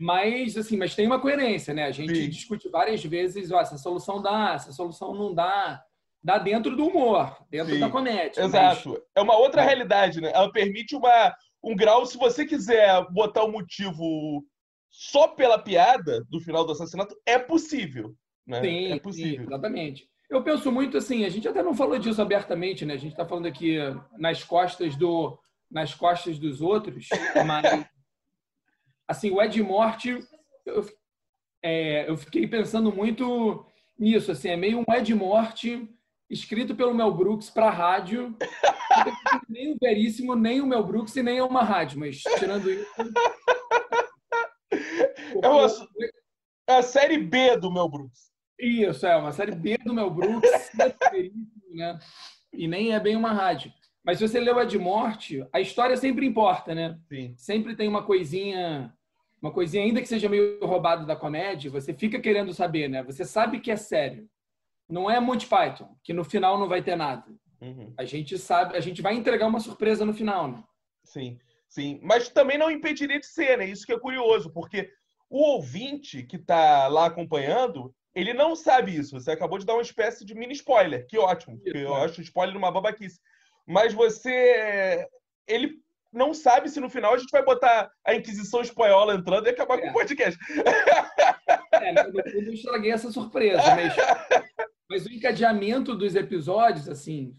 Mas, 0.00 0.56
assim, 0.56 0.78
mas 0.78 0.94
tem 0.94 1.06
uma 1.06 1.20
coerência, 1.20 1.74
né? 1.74 1.84
A 1.84 1.90
gente 1.90 2.14
sim. 2.14 2.28
discute 2.30 2.68
várias 2.70 3.04
vezes, 3.04 3.50
ó, 3.50 3.60
essa 3.60 3.76
solução 3.76 4.22
dá, 4.22 4.52
essa 4.54 4.72
solução 4.72 5.12
não 5.12 5.34
dá. 5.34 5.84
Dá 6.22 6.38
dentro 6.38 6.76
do 6.76 6.86
humor, 6.86 7.36
dentro 7.48 7.74
sim. 7.74 7.80
da 7.80 7.88
comédia. 7.88 8.42
Exato. 8.42 8.90
Mas... 8.90 9.00
É 9.14 9.20
uma 9.20 9.36
outra 9.36 9.62
realidade, 9.62 10.20
né? 10.20 10.30
Ela 10.34 10.50
permite 10.50 10.96
uma, 10.96 11.34
um 11.62 11.76
grau, 11.76 12.04
se 12.04 12.18
você 12.18 12.44
quiser 12.44 13.06
botar 13.10 13.44
o 13.44 13.52
motivo 13.52 14.44
só 14.90 15.28
pela 15.28 15.58
piada 15.58 16.24
do 16.28 16.40
final 16.40 16.64
do 16.64 16.72
assassinato, 16.72 17.14
é 17.24 17.38
possível. 17.38 18.14
Né? 18.46 18.60
Sim, 18.60 18.92
é 18.92 18.98
possível. 18.98 19.46
Exatamente. 19.46 20.08
Eu 20.28 20.42
penso 20.42 20.70
muito 20.70 20.98
assim, 20.98 21.24
a 21.24 21.28
gente 21.28 21.48
até 21.48 21.62
não 21.62 21.74
falou 21.74 21.98
disso 21.98 22.20
abertamente, 22.20 22.84
né? 22.84 22.94
A 22.94 22.98
gente 22.98 23.12
está 23.12 23.24
falando 23.24 23.46
aqui 23.46 23.78
nas 24.18 24.42
costas 24.44 24.96
do 24.96 25.38
nas 25.70 25.92
costas 25.92 26.38
dos 26.38 26.62
outros, 26.62 27.08
mas 27.46 27.86
assim, 29.06 29.30
o 29.30 29.40
Ed 29.40 29.62
Morte, 29.62 30.18
eu, 30.64 30.86
é, 31.62 32.08
eu 32.08 32.16
fiquei 32.16 32.46
pensando 32.46 32.90
muito 32.90 33.66
nisso, 33.98 34.32
assim, 34.32 34.48
é 34.48 34.56
meio 34.56 34.80
um 34.80 34.94
Ed 34.94 35.14
Morte 35.14 35.86
escrito 36.30 36.74
pelo 36.74 36.94
Mel 36.94 37.12
Brooks 37.12 37.50
para 37.50 37.70
rádio. 37.70 38.36
nem 39.48 39.72
o 39.72 39.76
Veríssimo, 39.80 40.34
nem 40.34 40.60
o 40.60 40.66
Mel 40.66 40.84
Brooks 40.84 41.16
e 41.16 41.22
nem 41.22 41.38
é 41.38 41.44
uma 41.44 41.62
rádio, 41.62 41.98
mas 41.98 42.22
tirando 42.38 42.70
isso. 42.70 42.86
É, 45.42 45.48
uma, 45.48 45.66
é 46.68 46.76
a 46.78 46.82
série 46.82 47.18
B 47.18 47.56
do 47.56 47.70
Mel 47.70 47.88
Brooks. 47.88 48.30
Isso, 48.58 49.06
é 49.06 49.16
uma 49.16 49.32
série 49.32 49.54
B 49.54 49.78
do 49.78 49.94
Mel 49.94 50.10
Brooks, 50.10 50.50
né? 51.70 51.98
E 52.52 52.66
nem 52.66 52.92
é 52.92 53.00
bem 53.00 53.14
uma 53.14 53.32
rádio. 53.32 53.72
Mas 54.04 54.18
se 54.18 54.26
você 54.26 54.40
leu 54.40 54.58
a 54.58 54.64
de 54.64 54.78
morte, 54.78 55.46
a 55.52 55.60
história 55.60 55.96
sempre 55.96 56.26
importa, 56.26 56.74
né? 56.74 56.98
Sim. 57.08 57.34
Sempre 57.36 57.76
tem 57.76 57.88
uma 57.88 58.02
coisinha, 58.02 58.92
uma 59.40 59.52
coisinha 59.52 59.84
ainda 59.84 60.00
que 60.00 60.08
seja 60.08 60.28
meio 60.28 60.58
roubado 60.64 61.06
da 61.06 61.14
comédia, 61.14 61.70
você 61.70 61.92
fica 61.94 62.18
querendo 62.18 62.52
saber, 62.52 62.88
né? 62.88 63.02
Você 63.04 63.24
sabe 63.24 63.60
que 63.60 63.70
é 63.70 63.76
sério. 63.76 64.28
Não 64.88 65.10
é 65.10 65.20
Monty 65.20 65.46
Python, 65.46 65.94
que 66.02 66.12
no 66.12 66.24
final 66.24 66.58
não 66.58 66.68
vai 66.68 66.82
ter 66.82 66.96
nada. 66.96 67.24
Uhum. 67.60 67.92
A 67.96 68.04
gente 68.04 68.38
sabe, 68.38 68.76
a 68.76 68.80
gente 68.80 69.02
vai 69.02 69.14
entregar 69.14 69.46
uma 69.46 69.60
surpresa 69.60 70.04
no 70.04 70.14
final, 70.14 70.48
né? 70.48 70.64
Sim, 71.04 71.38
sim. 71.68 72.00
Mas 72.02 72.28
também 72.28 72.56
não 72.56 72.70
impediria 72.70 73.18
de 73.18 73.26
ser, 73.26 73.58
né? 73.58 73.66
Isso 73.66 73.84
que 73.84 73.92
é 73.92 73.98
curioso, 73.98 74.50
porque 74.50 74.90
o 75.28 75.40
ouvinte 75.40 76.22
que 76.22 76.36
está 76.36 76.86
lá 76.88 77.06
acompanhando, 77.06 77.94
ele 78.14 78.32
não 78.32 78.56
sabe 78.56 78.96
isso. 78.96 79.18
Você 79.20 79.30
acabou 79.30 79.58
de 79.58 79.66
dar 79.66 79.74
uma 79.74 79.82
espécie 79.82 80.24
de 80.24 80.34
mini 80.34 80.54
spoiler. 80.54 81.06
Que 81.06 81.18
ótimo, 81.18 81.58
porque 81.58 81.78
eu 81.78 81.94
acho 81.94 82.22
spoiler 82.22 82.56
uma 82.56 82.72
babaquice. 82.72 83.20
Mas 83.66 83.92
você. 83.92 85.06
Ele 85.46 85.78
não 86.12 86.32
sabe 86.32 86.68
se 86.68 86.80
no 86.80 86.88
final 86.90 87.14
a 87.14 87.18
gente 87.18 87.30
vai 87.30 87.44
botar 87.44 87.90
a 88.04 88.14
Inquisição 88.14 88.60
Espanhola 88.60 89.14
entrando 89.14 89.46
e 89.46 89.50
acabar 89.50 89.78
é. 89.78 89.82
com 89.82 89.88
o 89.88 89.92
podcast. 89.92 90.38
É, 91.72 91.92
no 91.92 92.22
fundo 92.24 92.48
eu 92.48 92.54
estraguei 92.54 92.90
essa 92.90 93.10
surpresa, 93.12 93.62
mas, 93.74 93.94
mas 94.90 95.06
o 95.06 95.12
encadeamento 95.12 95.94
dos 95.94 96.16
episódios, 96.16 96.88
assim, 96.88 97.34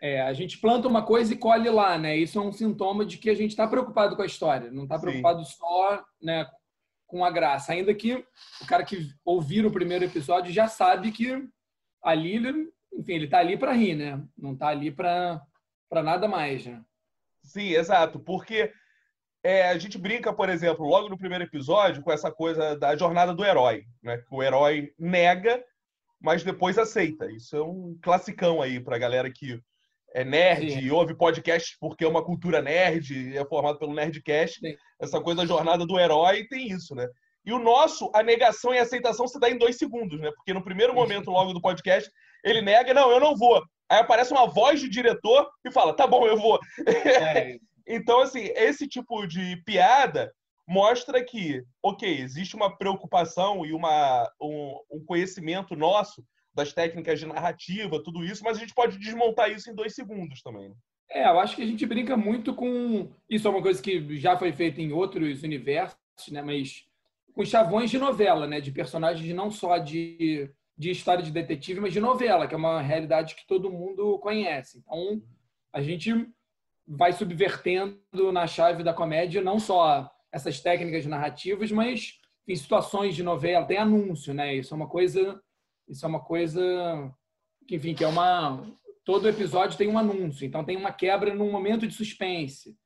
é, 0.00 0.20
a 0.20 0.32
gente 0.32 0.58
planta 0.58 0.88
uma 0.88 1.04
coisa 1.04 1.32
e 1.32 1.36
colhe 1.36 1.68
lá, 1.68 1.98
né? 1.98 2.16
Isso 2.16 2.38
é 2.38 2.42
um 2.42 2.52
sintoma 2.52 3.04
de 3.04 3.18
que 3.18 3.30
a 3.30 3.34
gente 3.34 3.50
está 3.50 3.66
preocupado 3.66 4.14
com 4.16 4.22
a 4.22 4.26
história, 4.26 4.70
não 4.70 4.84
está 4.84 4.98
preocupado 4.98 5.44
só 5.44 6.04
né, 6.22 6.46
com 7.06 7.24
a 7.24 7.30
graça. 7.30 7.72
Ainda 7.72 7.94
que 7.94 8.24
o 8.60 8.66
cara 8.66 8.84
que 8.84 9.08
ouvir 9.24 9.64
o 9.64 9.72
primeiro 9.72 10.04
episódio 10.04 10.52
já 10.52 10.68
sabe 10.68 11.10
que 11.10 11.42
ali, 12.02 12.36
enfim, 12.92 13.14
ele 13.14 13.28
tá 13.28 13.38
ali 13.38 13.56
para 13.56 13.72
rir, 13.72 13.94
né? 13.94 14.22
Não 14.36 14.54
tá 14.54 14.68
ali 14.68 14.90
para 14.90 15.40
nada 15.90 16.28
mais, 16.28 16.66
né? 16.66 16.82
Sim, 17.44 17.74
exato. 17.74 18.18
Porque 18.18 18.72
é, 19.42 19.68
a 19.68 19.78
gente 19.78 19.98
brinca, 19.98 20.32
por 20.32 20.48
exemplo, 20.48 20.86
logo 20.86 21.08
no 21.08 21.18
primeiro 21.18 21.44
episódio, 21.44 22.02
com 22.02 22.10
essa 22.10 22.32
coisa 22.32 22.76
da 22.76 22.96
jornada 22.96 23.34
do 23.34 23.44
herói, 23.44 23.84
né? 24.02 24.16
Que 24.18 24.34
o 24.34 24.42
herói 24.42 24.92
nega, 24.98 25.62
mas 26.20 26.42
depois 26.42 26.78
aceita. 26.78 27.30
Isso 27.30 27.56
é 27.56 27.62
um 27.62 27.96
classicão 28.02 28.62
aí 28.62 28.80
pra 28.80 28.98
galera 28.98 29.30
que 29.30 29.60
é 30.14 30.24
nerd 30.24 30.70
Sim. 30.70 30.78
e 30.78 30.90
ouve 30.90 31.14
podcast 31.14 31.76
porque 31.78 32.04
é 32.04 32.08
uma 32.08 32.24
cultura 32.24 32.62
nerd, 32.62 33.36
é 33.36 33.44
formado 33.44 33.78
pelo 33.78 33.94
Nerdcast. 33.94 34.60
Sim. 34.60 34.74
Essa 34.98 35.20
coisa 35.20 35.42
da 35.42 35.46
jornada 35.46 35.84
do 35.84 35.98
herói 36.00 36.46
tem 36.46 36.68
isso, 36.68 36.94
né? 36.94 37.06
E 37.44 37.52
o 37.52 37.58
nosso, 37.58 38.10
a 38.14 38.22
negação 38.22 38.72
e 38.72 38.78
a 38.78 38.82
aceitação 38.82 39.28
se 39.28 39.38
dá 39.38 39.50
em 39.50 39.58
dois 39.58 39.76
segundos, 39.76 40.18
né? 40.18 40.30
Porque 40.34 40.54
no 40.54 40.64
primeiro 40.64 40.94
momento, 40.94 41.30
logo 41.30 41.52
do 41.52 41.60
podcast, 41.60 42.10
ele 42.42 42.62
nega, 42.62 42.94
não, 42.94 43.10
eu 43.10 43.20
não 43.20 43.36
vou. 43.36 43.62
Aí 43.90 43.98
aparece 43.98 44.32
uma 44.32 44.46
voz 44.46 44.80
de 44.80 44.88
diretor 44.88 45.48
e 45.64 45.70
fala, 45.70 45.94
tá 45.94 46.06
bom, 46.06 46.26
eu 46.26 46.36
vou. 46.36 46.58
É. 46.86 47.58
então, 47.86 48.20
assim, 48.20 48.50
esse 48.54 48.88
tipo 48.88 49.26
de 49.26 49.56
piada 49.64 50.32
mostra 50.66 51.22
que, 51.22 51.62
ok, 51.82 52.20
existe 52.20 52.56
uma 52.56 52.76
preocupação 52.76 53.64
e 53.66 53.72
uma, 53.72 54.30
um, 54.40 54.80
um 54.90 55.04
conhecimento 55.04 55.76
nosso 55.76 56.24
das 56.54 56.72
técnicas 56.72 57.18
de 57.18 57.26
narrativa, 57.26 58.02
tudo 58.02 58.24
isso, 58.24 58.42
mas 58.44 58.56
a 58.56 58.60
gente 58.60 58.74
pode 58.74 58.98
desmontar 58.98 59.50
isso 59.50 59.68
em 59.70 59.74
dois 59.74 59.94
segundos 59.94 60.40
também. 60.40 60.68
Né? 60.68 60.74
É, 61.10 61.26
eu 61.26 61.38
acho 61.40 61.56
que 61.56 61.62
a 61.62 61.66
gente 61.66 61.84
brinca 61.84 62.16
muito 62.16 62.54
com. 62.54 63.10
Isso 63.28 63.46
é 63.46 63.50
uma 63.50 63.62
coisa 63.62 63.82
que 63.82 64.16
já 64.18 64.36
foi 64.36 64.52
feita 64.52 64.80
em 64.80 64.92
outros 64.92 65.42
universos, 65.42 65.98
né? 66.30 66.40
Mas 66.42 66.84
com 67.34 67.44
chavões 67.44 67.90
de 67.90 67.98
novela, 67.98 68.46
né? 68.46 68.60
De 68.60 68.72
personagens 68.72 69.34
não 69.34 69.50
só 69.50 69.78
de, 69.78 70.50
de 70.76 70.90
história 70.90 71.22
de 71.22 71.30
detetive, 71.30 71.80
mas 71.80 71.92
de 71.92 72.00
novela, 72.00 72.46
que 72.46 72.54
é 72.54 72.58
uma 72.58 72.80
realidade 72.80 73.34
que 73.34 73.46
todo 73.46 73.70
mundo 73.70 74.18
conhece. 74.18 74.78
Então, 74.78 75.22
a 75.72 75.80
gente 75.80 76.12
vai 76.86 77.12
subvertendo 77.12 78.32
na 78.32 78.46
chave 78.46 78.82
da 78.82 78.92
comédia 78.92 79.40
não 79.40 79.58
só 79.58 80.10
essas 80.32 80.60
técnicas 80.60 81.06
narrativas, 81.06 81.70
mas 81.70 82.18
em 82.46 82.56
situações 82.56 83.14
de 83.14 83.22
novela, 83.22 83.64
tem 83.64 83.78
anúncio, 83.78 84.34
né? 84.34 84.54
Isso 84.54 84.74
é 84.74 84.76
uma 84.76 84.88
coisa 84.88 85.40
isso 85.88 86.04
é 86.04 86.08
uma 86.08 86.20
coisa 86.20 87.12
que, 87.66 87.76
enfim, 87.76 87.94
que 87.94 88.04
é 88.04 88.08
uma. 88.08 88.62
Todo 89.04 89.28
episódio 89.28 89.76
tem 89.76 89.88
um 89.88 89.98
anúncio, 89.98 90.46
então 90.46 90.64
tem 90.64 90.76
uma 90.76 90.92
quebra 90.92 91.34
num 91.34 91.50
momento 91.50 91.86
de 91.86 91.94
suspense. 91.94 92.76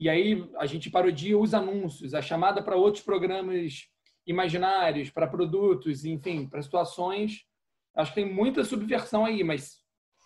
E 0.00 0.08
aí 0.08 0.48
a 0.56 0.66
gente 0.66 0.90
parodia 0.90 1.38
os 1.38 1.54
anúncios, 1.54 2.14
a 2.14 2.22
chamada 2.22 2.62
para 2.62 2.76
outros 2.76 3.04
programas 3.04 3.86
imaginários, 4.28 5.08
para 5.08 5.26
produtos, 5.26 6.04
enfim, 6.04 6.46
para 6.46 6.62
situações. 6.62 7.46
Acho 7.96 8.12
que 8.12 8.22
tem 8.22 8.32
muita 8.32 8.62
subversão 8.62 9.24
aí, 9.24 9.42
mas, 9.42 9.82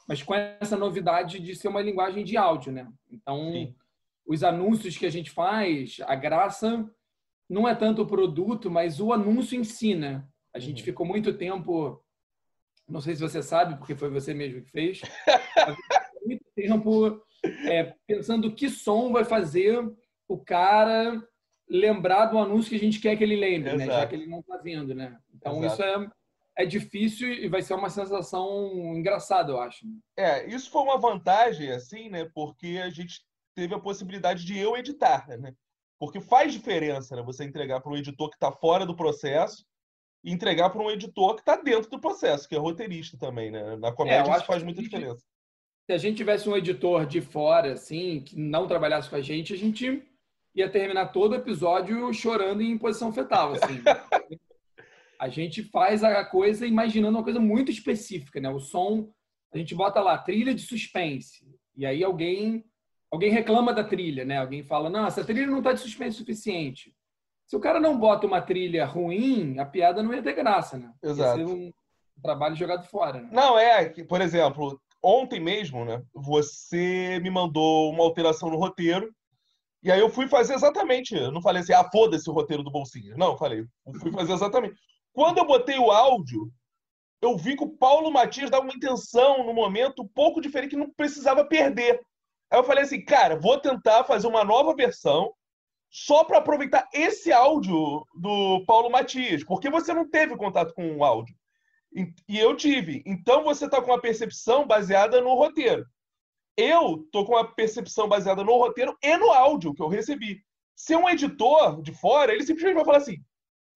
mas 0.09 0.23
com 0.23 0.35
essa 0.35 0.76
novidade 0.76 1.38
de 1.38 1.54
ser 1.54 1.68
uma 1.68 1.80
linguagem 1.80 2.25
de 2.25 2.37
áudio, 2.37 2.73
né? 2.73 2.92
Então, 3.09 3.52
Sim. 3.52 3.75
os 4.26 4.42
anúncios 4.42 4.99
que 4.99 5.06
a 5.06 5.11
gente 5.11 5.30
faz, 5.30 5.99
a 6.02 6.16
graça 6.16 6.85
não 7.49 7.68
é 7.68 7.75
tanto 7.75 8.02
o 8.02 8.06
produto, 8.06 8.68
mas 8.68 9.00
o 9.00 9.12
anúncio 9.12 9.59
em 9.59 9.62
si, 9.62 9.94
né? 9.94 10.26
A 10.52 10.59
gente 10.59 10.80
uhum. 10.80 10.85
ficou 10.85 11.06
muito 11.06 11.32
tempo, 11.32 12.04
não 12.88 13.00
sei 13.00 13.14
se 13.14 13.23
você 13.23 13.40
sabe, 13.40 13.76
porque 13.76 13.94
foi 13.94 14.11
você 14.11 14.35
mesmo 14.35 14.62
que 14.62 14.71
fez, 14.71 15.00
muito 16.26 16.44
tempo 16.56 17.23
é, 17.66 17.94
pensando 18.06 18.52
que 18.52 18.68
som 18.68 19.12
vai 19.12 19.25
fazer 19.25 19.80
o 20.26 20.38
cara 20.38 21.23
lembrar 21.73 22.26
do 22.26 22.38
anúncio 22.38 22.69
que 22.69 22.76
a 22.76 22.79
gente 22.79 23.00
quer 23.00 23.17
que 23.17 23.25
ele 23.25 23.37
lembre, 23.37 23.75
né? 23.76 23.87
já 23.87 24.07
que 24.07 24.14
ele 24.14 24.26
não 24.26 24.41
está 24.41 24.59
vendo. 24.59 24.95
Né? 24.95 25.19
Então, 25.35 25.64
Exato. 25.64 25.73
isso 25.73 25.83
é, 25.83 26.11
é 26.59 26.67
difícil 26.67 27.33
e 27.33 27.49
vai 27.49 27.62
ser 27.62 27.73
uma 27.73 27.88
sensação 27.88 28.95
engraçada, 28.95 29.52
eu 29.52 29.59
acho. 29.59 29.87
É, 30.17 30.47
isso 30.47 30.71
foi 30.71 30.83
uma 30.83 30.99
vantagem, 30.99 31.71
assim, 31.71 32.11
né? 32.11 32.29
Porque 32.35 32.79
a 32.85 32.91
gente 32.91 33.23
teve 33.55 33.75
a 33.75 33.81
possibilidade 33.81 34.45
de 34.45 34.59
eu 34.59 34.76
editar, 34.76 35.26
né? 35.38 35.55
Porque 35.99 36.21
faz 36.21 36.52
diferença, 36.52 37.17
né? 37.17 37.23
Você 37.23 37.43
entregar 37.43 37.81
para 37.81 37.91
um 37.91 37.97
editor 37.97 38.29
que 38.29 38.37
está 38.37 38.52
fora 38.52 38.85
do 38.85 38.95
processo 38.95 39.64
e 40.23 40.31
entregar 40.31 40.69
para 40.69 40.83
um 40.83 40.91
editor 40.91 41.35
que 41.35 41.41
está 41.41 41.57
dentro 41.57 41.91
do 41.91 41.99
processo, 41.99 42.47
que 42.47 42.55
é 42.55 42.59
roteirista 42.59 43.17
também, 43.17 43.50
né? 43.50 43.76
Na 43.76 43.93
comédia 43.93 44.31
é, 44.31 44.37
isso 44.37 44.47
faz 44.47 44.62
muita 44.62 44.83
diferença 44.83 45.25
se 45.87 45.93
a 45.93 45.99
gente 45.99 46.17
tivesse 46.17 46.49
um 46.49 46.57
editor 46.57 47.07
de 47.07 47.21
fora, 47.21 47.73
assim, 47.73 48.21
que 48.21 48.38
não 48.38 48.69
trabalhasse 48.69 49.11
com 49.11 49.17
a 49.17 49.21
gente, 49.21 49.52
a 49.52 49.57
gente 49.57 50.02
ia 50.54 50.68
terminar 50.68 51.06
todo 51.06 51.32
o 51.32 51.37
episódio 51.37 52.12
chorando 52.12 52.62
em 52.62 52.78
posição 52.78 53.12
fetal, 53.12 53.52
assim. 53.52 53.82
a 55.18 55.28
gente 55.28 55.62
faz 55.62 56.02
a 56.02 56.25
coisa 56.25 56.66
imaginando 56.66 57.16
uma 57.16 57.25
coisa 57.25 57.40
muito 57.40 57.71
específica, 57.71 58.40
né? 58.40 58.49
O 58.50 58.59
som, 58.59 59.12
a 59.52 59.59
gente 59.59 59.75
bota 59.75 60.00
lá 60.00 60.18
trilha 60.18 60.54
de 60.54 60.62
suspense. 60.62 61.47
E 61.76 61.87
aí 61.87 62.02
alguém 62.02 62.64
alguém 63.11 63.30
reclama 63.30 63.73
da 63.73 63.85
trilha, 63.85 64.25
né? 64.25 64.38
Alguém 64.38 64.62
fala: 64.62 64.90
"Não, 64.90 65.06
essa 65.06 65.25
trilha 65.25 65.47
não 65.47 65.59
está 65.59 65.73
de 65.73 65.80
suspense 65.80 66.16
suficiente". 66.16 66.94
Se 67.47 67.56
o 67.56 67.61
cara 67.61 67.78
não 67.78 67.99
bota 67.99 68.26
uma 68.26 68.40
trilha 68.40 68.85
ruim, 68.85 69.59
a 69.59 69.66
piada 69.66 70.02
não 70.02 70.14
ia 70.14 70.23
ter 70.23 70.35
graça, 70.35 70.78
né? 70.78 70.90
Exato. 71.02 71.38
Ia 71.38 71.47
ser 71.47 71.52
um 71.52 71.73
trabalho 72.23 72.56
jogado 72.56 72.87
fora. 72.87 73.21
Né? 73.21 73.28
Não, 73.30 73.59
é, 73.59 73.90
por 74.04 74.21
exemplo, 74.21 74.80
ontem 75.02 75.40
mesmo, 75.40 75.85
né, 75.85 76.02
você 76.14 77.21
me 77.23 77.30
mandou 77.30 77.90
uma 77.90 78.04
alteração 78.04 78.49
no 78.49 78.56
roteiro. 78.56 79.14
E 79.83 79.91
aí 79.91 79.99
eu 79.99 80.09
fui 80.09 80.29
fazer 80.29 80.55
exatamente. 80.55 81.15
Eu 81.15 81.33
não 81.33 81.43
falei 81.43 81.62
assim, 81.62 81.73
ah, 81.73 81.89
foda-se 81.91 82.29
o 82.31 82.33
roteiro 82.33 82.62
do 82.62 82.71
Bolsinha. 82.71 83.17
Não, 83.17 83.33
eu 83.33 83.39
falei, 83.39 83.65
eu 83.87 83.95
fui 84.01 84.12
fazer 84.12 84.33
exatamente. 84.33 84.75
Quando 85.12 85.39
eu 85.39 85.47
botei 85.47 85.79
o 85.79 85.91
áudio, 85.91 86.51
eu 87.21 87.37
vi 87.37 87.57
que 87.57 87.65
o 87.65 87.77
Paulo 87.77 88.11
Matias 88.11 88.51
dava 88.51 88.65
uma 88.65 88.75
intenção 88.75 89.45
no 89.45 89.53
momento 89.53 90.03
um 90.03 90.09
pouco 90.09 90.41
diferente 90.41 90.71
que 90.71 90.77
não 90.77 90.91
precisava 90.91 91.45
perder. 91.45 92.01
Aí 92.51 92.59
eu 92.59 92.65
falei 92.65 92.85
assim, 92.85 93.05
cara, 93.05 93.39
vou 93.39 93.59
tentar 93.59 94.05
fazer 94.05 94.27
uma 94.27 94.45
nova 94.45 94.75
versão 94.75 95.33
só 95.91 96.25
para 96.25 96.39
aproveitar 96.39 96.89
esse 96.93 97.33
áudio 97.33 98.07
do 98.15 98.65
Paulo 98.67 98.91
Matias, 98.91 99.45
porque 99.45 99.69
você 99.69 99.93
não 99.93 100.09
teve 100.09 100.37
contato 100.37 100.73
com 100.75 100.97
o 100.97 101.05
áudio. 101.05 101.37
E 102.29 102.39
eu 102.39 102.57
tive. 102.57 103.03
Então 103.05 103.45
você 103.45 103.67
está 103.67 103.81
com 103.81 103.91
uma 103.91 104.01
percepção 104.01 104.67
baseada 104.67 105.21
no 105.21 105.35
roteiro. 105.35 105.85
Eu 106.56 107.06
tô 107.11 107.25
com 107.25 107.32
uma 107.32 107.44
percepção 107.44 108.09
baseada 108.09 108.44
no 108.44 108.59
roteiro 108.59 108.97
e 109.02 109.16
no 109.16 109.30
áudio 109.30 109.75
que 109.75 109.82
eu 109.82 109.88
recebi. 109.88 110.42
Se 110.76 110.94
um 110.97 111.09
editor 111.09 111.80
de 111.82 111.92
fora, 111.92 112.32
ele 112.32 112.44
simplesmente 112.44 112.75
vai 112.75 112.85
falar 112.85 112.99
assim: 112.99 113.16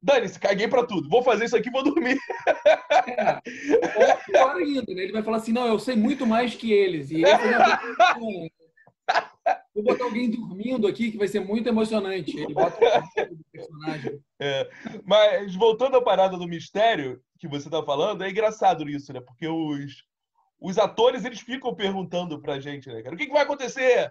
dane-se, 0.02 0.38
caguei 0.38 0.68
para 0.68 0.87
tudo, 0.87 1.09
vou 1.09 1.23
fazer 1.23 1.47
isso 1.47 1.56
aqui 1.56 1.71
vou 1.71 1.83
dormir. 1.83 2.18
É. 3.09 3.40
Ou 3.97 4.16
pior 4.26 4.56
ainda, 4.56 4.95
né? 4.95 5.02
Ele 5.02 5.12
vai 5.12 5.23
falar 5.23 5.37
assim: 5.38 5.52
não, 5.52 5.66
eu 5.66 5.78
sei 5.78 5.97
muito 5.97 6.26
mais 6.26 6.54
que 6.54 6.73
eles. 6.73 7.11
E 7.11 7.23
ele 7.23 8.50
Vou 9.75 9.85
botar 9.85 10.04
alguém 10.04 10.30
dormindo 10.30 10.87
aqui 10.87 11.12
que 11.12 11.18
vai 11.18 11.28
ser 11.28 11.40
muito 11.40 11.68
emocionante. 11.68 12.37
Ele 12.37 12.54
bota 12.54 12.76
o 12.76 13.45
personagem. 13.52 14.21
É, 14.40 14.68
mas 15.04 15.54
voltando 15.54 15.97
à 15.97 16.02
parada 16.02 16.37
do 16.37 16.49
mistério 16.49 17.21
que 17.38 17.47
você 17.47 17.68
está 17.68 17.83
falando, 17.83 18.25
é 18.25 18.30
engraçado 18.30 18.88
isso, 18.88 19.12
né? 19.12 19.21
Porque 19.21 19.47
os, 19.47 20.02
os 20.61 20.79
atores 20.79 21.25
eles 21.25 21.41
ficam 21.41 21.75
perguntando 21.75 22.41
pra 22.41 22.61
gente, 22.61 22.89
né, 22.89 23.03
cara? 23.03 23.15
O 23.15 23.19
que, 23.19 23.27
que 23.27 23.33
vai 23.33 23.43
acontecer? 23.43 24.11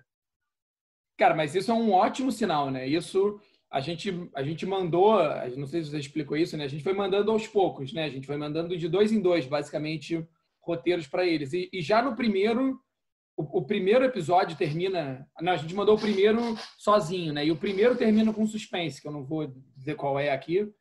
Cara, 1.18 1.34
mas 1.34 1.56
isso 1.56 1.72
é 1.72 1.74
um 1.74 1.92
ótimo 1.92 2.32
sinal, 2.32 2.70
né? 2.70 2.88
Isso 2.88 3.40
a 3.72 3.80
gente, 3.80 4.30
a 4.34 4.44
gente 4.44 4.66
mandou, 4.66 5.18
não 5.58 5.68
sei 5.68 5.84
se 5.84 5.90
você 5.90 6.00
explicou 6.00 6.38
isso, 6.38 6.56
né? 6.56 6.64
A 6.64 6.68
gente 6.70 6.84
foi 6.84 6.94
mandando 6.94 7.32
aos 7.32 7.48
poucos, 7.48 7.92
né? 7.92 8.06
A 8.06 8.10
gente 8.10 8.28
foi 8.28 8.38
mandando 8.38 8.78
de 8.78 8.88
dois 8.88 9.12
em 9.12 9.20
dois, 9.20 9.46
basicamente, 9.46 10.26
roteiros 10.62 11.08
para 11.08 11.26
eles. 11.26 11.52
E, 11.54 11.70
e, 11.74 11.82
já 11.82 12.02
no 12.02 12.16
primeiro, 12.16 12.80
o, 13.36 13.60
o, 13.60 13.66
primeiro 13.66 14.06
episódio 14.06 14.58
termina. 14.58 15.28
Não, 15.42 15.52
a 15.52 15.58
gente 15.58 15.76
mandou 15.76 15.96
o 15.96 16.00
primeiro 16.00 16.40
sozinho, 16.78 17.34
né? 17.34 17.46
E 17.46 17.52
o 17.52 17.58
primeiro 17.58 17.98
termina 17.98 18.34
com 18.34 18.48
suspense, 18.48 19.02
que 19.02 19.08
eu 19.08 19.12
não 19.12 19.26
vou 19.26 19.54
dizer 19.76 19.96
qual 19.96 20.18
é 20.18 20.32
aqui. 20.32 20.72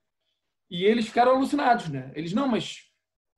E 0.71 0.85
eles 0.85 1.06
ficaram 1.06 1.33
alucinados, 1.33 1.88
né? 1.88 2.12
Eles, 2.14 2.33
não, 2.33 2.49
mas 2.49 2.85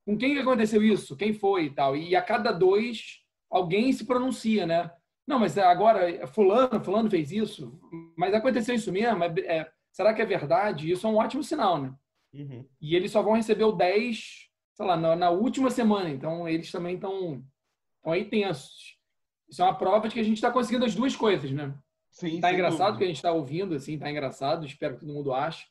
com 0.07 0.17
quem 0.17 0.39
aconteceu 0.39 0.81
isso? 0.81 1.17
Quem 1.17 1.33
foi 1.33 1.65
e 1.65 1.69
tal? 1.69 1.93
E 1.93 2.15
a 2.15 2.21
cada 2.21 2.53
dois, 2.53 3.19
alguém 3.51 3.91
se 3.91 4.05
pronuncia, 4.05 4.65
né? 4.65 4.89
Não, 5.27 5.37
mas 5.37 5.57
agora, 5.57 6.25
fulano, 6.27 6.81
fulano 6.81 7.09
fez 7.09 7.29
isso, 7.29 7.77
mas 8.15 8.33
aconteceu 8.33 8.73
isso 8.73 8.89
mesmo? 8.89 9.21
É, 9.21 9.27
é, 9.45 9.71
será 9.91 10.13
que 10.13 10.21
é 10.21 10.25
verdade? 10.25 10.89
Isso 10.89 11.05
é 11.05 11.09
um 11.09 11.17
ótimo 11.17 11.43
sinal, 11.43 11.81
né? 11.81 11.93
Uhum. 12.33 12.65
E 12.79 12.95
eles 12.95 13.11
só 13.11 13.21
vão 13.21 13.33
receber 13.33 13.65
o 13.65 13.73
10, 13.73 14.49
sei 14.75 14.85
lá, 14.85 14.95
na, 14.95 15.13
na 15.13 15.29
última 15.29 15.69
semana. 15.69 16.09
Então, 16.09 16.47
eles 16.47 16.71
também 16.71 16.95
estão 16.95 17.43
aí 18.05 18.23
tensos. 18.23 18.97
Isso 19.49 19.61
é 19.61 19.65
uma 19.65 19.77
prova 19.77 20.07
de 20.07 20.13
que 20.13 20.21
a 20.21 20.23
gente 20.23 20.37
está 20.37 20.49
conseguindo 20.49 20.85
as 20.85 20.95
duas 20.95 21.17
coisas, 21.17 21.51
né? 21.51 21.75
Sim, 22.11 22.39
tá 22.39 22.53
engraçado 22.53 22.93
dúvida. 22.93 22.97
que 22.99 23.03
a 23.03 23.07
gente 23.07 23.17
está 23.17 23.33
ouvindo, 23.33 23.75
assim, 23.75 23.99
tá 23.99 24.09
engraçado. 24.09 24.65
Espero 24.65 24.93
que 24.93 25.01
todo 25.01 25.13
mundo 25.13 25.33
ache. 25.33 25.67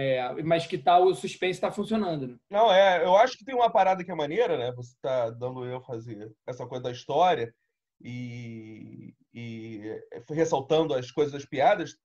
É, 0.00 0.42
mas 0.44 0.64
que 0.64 0.78
tal 0.78 1.06
o 1.06 1.14
suspense 1.14 1.56
está 1.56 1.72
funcionando, 1.72 2.28
né? 2.28 2.36
Não, 2.48 2.72
é, 2.72 3.04
eu 3.04 3.16
acho 3.16 3.36
que 3.36 3.44
tem 3.44 3.52
uma 3.52 3.68
parada 3.68 4.04
que 4.04 4.10
é 4.12 4.14
maneira, 4.14 4.56
né? 4.56 4.70
Você 4.76 4.92
está 4.92 5.28
dando 5.30 5.64
eu 5.64 5.80
fazer 5.80 6.32
essa 6.46 6.64
coisa 6.68 6.84
da 6.84 6.92
história 6.92 7.52
e, 8.00 9.12
e 9.34 10.00
ressaltando 10.30 10.94
as 10.94 11.10
coisas 11.10 11.32
das 11.32 11.44
piadas, 11.44 11.96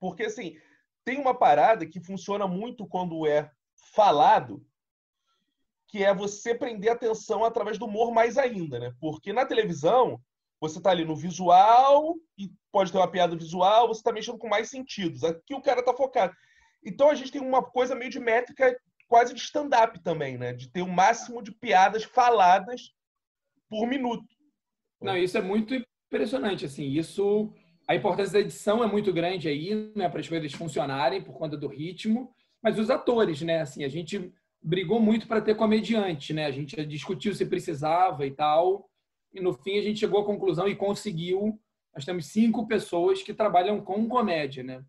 porque 0.00 0.22
assim, 0.22 0.56
tem 1.04 1.20
uma 1.20 1.34
parada 1.34 1.84
que 1.84 2.00
funciona 2.00 2.48
muito 2.48 2.86
quando 2.86 3.26
é 3.26 3.50
falado, 3.92 4.66
que 5.86 6.02
é 6.02 6.14
você 6.14 6.54
prender 6.54 6.92
atenção 6.92 7.44
através 7.44 7.76
do 7.76 7.84
humor 7.84 8.10
mais 8.10 8.38
ainda, 8.38 8.78
né? 8.78 8.90
Porque 8.98 9.34
na 9.34 9.44
televisão, 9.44 10.18
você 10.58 10.78
está 10.78 10.92
ali 10.92 11.04
no 11.04 11.14
visual 11.14 12.14
e 12.38 12.50
pode 12.72 12.90
ter 12.90 12.96
uma 12.96 13.10
piada 13.10 13.36
visual, 13.36 13.88
você 13.88 14.00
está 14.00 14.12
mexendo 14.12 14.38
com 14.38 14.48
mais 14.48 14.70
sentidos. 14.70 15.22
Aqui 15.22 15.54
o 15.54 15.60
cara 15.60 15.80
está 15.80 15.92
focado. 15.92 16.34
Então 16.84 17.08
a 17.08 17.14
gente 17.14 17.32
tem 17.32 17.40
uma 17.40 17.62
coisa 17.62 17.94
meio 17.94 18.10
de 18.10 18.20
métrica 18.20 18.76
quase 19.08 19.34
de 19.34 19.40
stand-up 19.40 20.02
também, 20.02 20.36
né? 20.36 20.52
De 20.52 20.68
ter 20.68 20.82
o 20.82 20.88
máximo 20.88 21.42
de 21.42 21.52
piadas 21.52 22.04
faladas 22.04 22.92
por 23.68 23.86
minuto. 23.86 24.26
Não, 25.00 25.16
isso 25.16 25.38
é 25.38 25.42
muito 25.42 25.74
impressionante, 26.06 26.64
assim. 26.64 26.90
Isso, 26.90 27.52
a 27.88 27.94
importância 27.94 28.34
da 28.34 28.40
edição 28.40 28.82
é 28.82 28.86
muito 28.86 29.12
grande 29.12 29.48
aí, 29.48 29.92
né? 29.94 30.08
Para 30.08 30.20
as 30.20 30.28
coisas 30.28 30.52
funcionarem 30.52 31.22
por 31.22 31.34
conta 31.34 31.56
do 31.56 31.68
ritmo. 31.68 32.32
Mas 32.62 32.78
os 32.78 32.90
atores, 32.90 33.40
né? 33.42 33.60
Assim, 33.60 33.84
a 33.84 33.88
gente 33.88 34.32
brigou 34.62 34.98
muito 34.98 35.26
para 35.26 35.42
ter 35.42 35.54
comediante, 35.54 36.32
né? 36.32 36.46
A 36.46 36.50
gente 36.50 36.84
discutiu 36.86 37.34
se 37.34 37.46
precisava 37.46 38.26
e 38.26 38.30
tal. 38.30 38.88
E 39.32 39.40
no 39.40 39.52
fim 39.52 39.78
a 39.78 39.82
gente 39.82 40.00
chegou 40.00 40.20
à 40.20 40.24
conclusão 40.24 40.66
e 40.66 40.74
conseguiu. 40.74 41.60
Nós 41.94 42.04
temos 42.04 42.26
cinco 42.26 42.66
pessoas 42.66 43.22
que 43.22 43.34
trabalham 43.34 43.80
com 43.80 44.08
comédia, 44.08 44.62
né? 44.62 44.82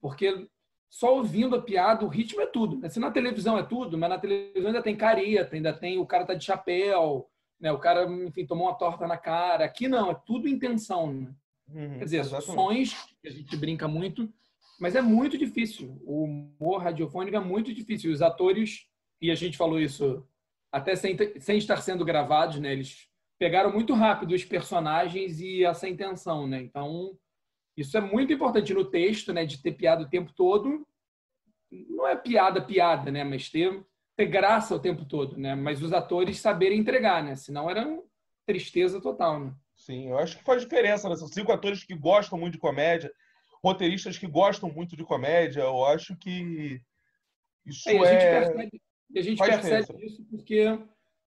Porque 0.00 0.48
só 0.90 1.16
ouvindo 1.16 1.54
a 1.54 1.62
piada, 1.62 2.04
o 2.04 2.08
ritmo 2.08 2.40
é 2.40 2.46
tudo. 2.46 2.78
Né? 2.78 2.88
Se 2.88 2.98
na 2.98 3.10
televisão 3.10 3.58
é 3.58 3.62
tudo, 3.62 3.98
mas 3.98 4.08
na 4.08 4.18
televisão 4.18 4.68
ainda 4.68 4.82
tem 4.82 4.96
careta, 4.96 5.54
ainda 5.54 5.72
tem 5.72 5.98
o 5.98 6.06
cara 6.06 6.24
tá 6.24 6.34
de 6.34 6.44
chapéu, 6.44 7.28
né? 7.60 7.72
O 7.72 7.78
cara, 7.78 8.04
enfim, 8.04 8.46
tomou 8.46 8.66
uma 8.68 8.78
torta 8.78 9.06
na 9.06 9.16
cara. 9.16 9.64
Aqui 9.64 9.88
não, 9.88 10.10
é 10.10 10.14
tudo 10.26 10.48
intenção. 10.48 11.12
Né? 11.12 11.34
Uhum, 11.74 11.98
Quer 11.98 12.04
dizer, 12.04 12.24
sons, 12.24 12.94
que 13.20 13.28
a 13.28 13.30
gente 13.30 13.56
brinca 13.56 13.88
muito, 13.88 14.32
mas 14.80 14.94
é 14.94 15.00
muito 15.00 15.36
difícil. 15.36 16.00
O 16.04 16.24
humor 16.24 16.82
radiofônico 16.82 17.36
é 17.36 17.40
muito 17.40 17.74
difícil. 17.74 18.12
Os 18.12 18.22
atores, 18.22 18.86
e 19.20 19.30
a 19.30 19.34
gente 19.34 19.56
falou 19.56 19.80
isso 19.80 20.26
até 20.70 20.94
sem, 20.94 21.16
sem 21.40 21.58
estar 21.58 21.78
sendo 21.78 22.04
gravados, 22.04 22.58
né? 22.60 22.72
Eles 22.72 23.08
pegaram 23.38 23.72
muito 23.72 23.94
rápido 23.94 24.34
os 24.34 24.44
personagens 24.44 25.40
e 25.40 25.64
essa 25.64 25.88
intenção, 25.88 26.46
né? 26.46 26.62
Então, 26.62 27.16
isso 27.78 27.96
é 27.96 28.00
muito 28.00 28.32
importante 28.32 28.74
no 28.74 28.84
texto, 28.84 29.32
né? 29.32 29.46
De 29.46 29.62
ter 29.62 29.72
piada 29.72 30.02
o 30.02 30.08
tempo 30.08 30.32
todo. 30.32 30.84
Não 31.70 32.08
é 32.08 32.16
piada, 32.16 32.60
piada, 32.60 33.10
né? 33.12 33.22
Mas 33.22 33.48
ter, 33.48 33.84
ter 34.16 34.26
graça 34.26 34.74
o 34.74 34.80
tempo 34.80 35.04
todo, 35.04 35.38
né? 35.38 35.54
Mas 35.54 35.80
os 35.80 35.92
atores 35.92 36.40
saberem 36.40 36.80
entregar, 36.80 37.22
né? 37.22 37.36
Senão 37.36 37.70
era 37.70 37.86
tristeza 38.44 39.00
total, 39.00 39.38
né? 39.38 39.54
Sim, 39.76 40.08
eu 40.08 40.18
acho 40.18 40.36
que 40.36 40.42
faz 40.42 40.62
diferença, 40.62 41.08
né? 41.08 41.14
São 41.14 41.28
cinco 41.28 41.52
atores 41.52 41.84
que 41.84 41.94
gostam 41.94 42.36
muito 42.36 42.54
de 42.54 42.58
comédia, 42.58 43.12
roteiristas 43.62 44.18
que 44.18 44.26
gostam 44.26 44.68
muito 44.68 44.96
de 44.96 45.04
comédia. 45.04 45.60
Eu 45.60 45.84
acho 45.84 46.16
que 46.16 46.82
isso 47.64 47.88
é. 47.88 47.94
E 47.94 47.98
a 47.98 48.10
gente 48.10 48.22
é... 48.22 48.40
percebe, 48.40 48.82
a 49.16 49.20
gente 49.20 49.38
percebe 49.38 50.04
isso 50.04 50.24
porque 50.24 50.78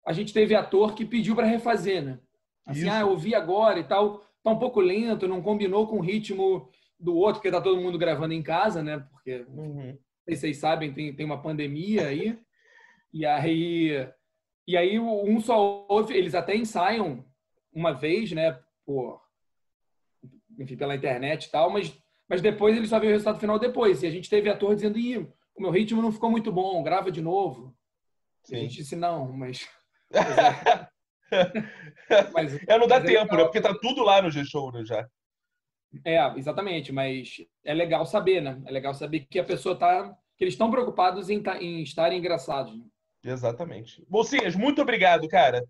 a 0.05 0.11
gente 0.11 0.33
teve 0.33 0.53
ator 0.53 0.95
que 0.95 1.05
pediu 1.05 1.33
para 1.33 1.47
refazer, 1.47 2.03
né? 2.03 2.19
Assim, 2.65 2.81
isso. 2.81 2.91
ah, 2.91 2.99
eu 2.99 3.17
vi 3.17 3.33
agora 3.33 3.79
e 3.79 3.85
tal, 3.85 4.21
tá 4.43 4.51
um 4.51 4.59
pouco 4.59 4.79
lento, 4.79 5.27
não 5.27 5.41
combinou 5.41 5.87
com 5.87 5.97
o 5.97 6.01
ritmo 6.01 6.69
do 6.99 7.15
outro, 7.15 7.35
porque 7.35 7.51
tá 7.51 7.61
todo 7.61 7.81
mundo 7.81 7.97
gravando 7.97 8.33
em 8.33 8.41
casa, 8.41 8.83
né? 8.83 8.99
Porque 9.11 9.45
uhum. 9.47 9.97
vocês 10.27 10.57
sabem, 10.57 10.93
tem, 10.93 11.13
tem 11.13 11.25
uma 11.25 11.41
pandemia 11.41 12.07
aí. 12.07 12.37
E 13.13 13.25
aí, 13.25 14.07
e 14.67 14.77
aí 14.77 14.99
um 14.99 15.39
só 15.41 15.85
ouve, 15.89 16.15
eles 16.15 16.33
até 16.33 16.55
ensaiam 16.55 17.25
uma 17.73 17.91
vez, 17.91 18.31
né, 18.31 18.57
por 18.85 19.21
enfim, 20.59 20.75
pela 20.75 20.95
internet 20.95 21.45
e 21.45 21.51
tal, 21.51 21.69
mas 21.69 21.97
mas 22.29 22.41
depois 22.41 22.77
eles 22.77 22.87
só 22.87 22.97
vê 22.97 23.07
o 23.07 23.09
resultado 23.09 23.41
final 23.41 23.59
depois. 23.59 24.01
E 24.01 24.07
a 24.07 24.09
gente 24.09 24.29
teve 24.29 24.49
ator 24.49 24.73
dizendo: 24.73 24.97
"Ih, 24.97 25.17
o 25.53 25.61
meu 25.61 25.69
ritmo 25.69 26.01
não 26.01 26.13
ficou 26.13 26.31
muito 26.31 26.49
bom, 26.49 26.81
grava 26.81 27.11
de 27.11 27.21
novo". 27.21 27.75
Sim. 28.43 28.55
a 28.55 28.59
gente 28.59 28.75
disse: 28.75 28.95
"Não, 28.95 29.33
mas 29.33 29.67
mas, 30.11 30.27
é, 30.27 30.87
não 32.79 32.87
dá 32.87 32.97
é 32.97 33.01
tempo, 33.01 33.33
é 33.33 33.37
né? 33.37 33.43
Porque 33.43 33.61
tá 33.61 33.73
tudo 33.79 34.03
lá 34.03 34.21
no 34.21 34.29
G-Show 34.29 34.71
né, 34.71 34.83
já. 34.85 35.07
É, 36.05 36.17
exatamente, 36.37 36.91
mas 36.91 37.37
é 37.65 37.73
legal 37.73 38.05
saber, 38.05 38.41
né? 38.41 38.61
É 38.65 38.71
legal 38.71 38.93
saber 38.93 39.25
que 39.29 39.39
a 39.39 39.43
pessoa 39.43 39.75
tá. 39.75 40.13
que 40.37 40.43
eles 40.43 40.53
estão 40.53 40.71
preocupados 40.71 41.29
em, 41.29 41.41
tá, 41.41 41.61
em 41.61 41.81
estarem 41.81 42.19
engraçados. 42.19 42.77
Né? 42.77 42.85
Exatamente. 43.23 44.03
Bolsinhas, 44.07 44.55
muito 44.55 44.81
obrigado, 44.81 45.27
cara. 45.27 45.63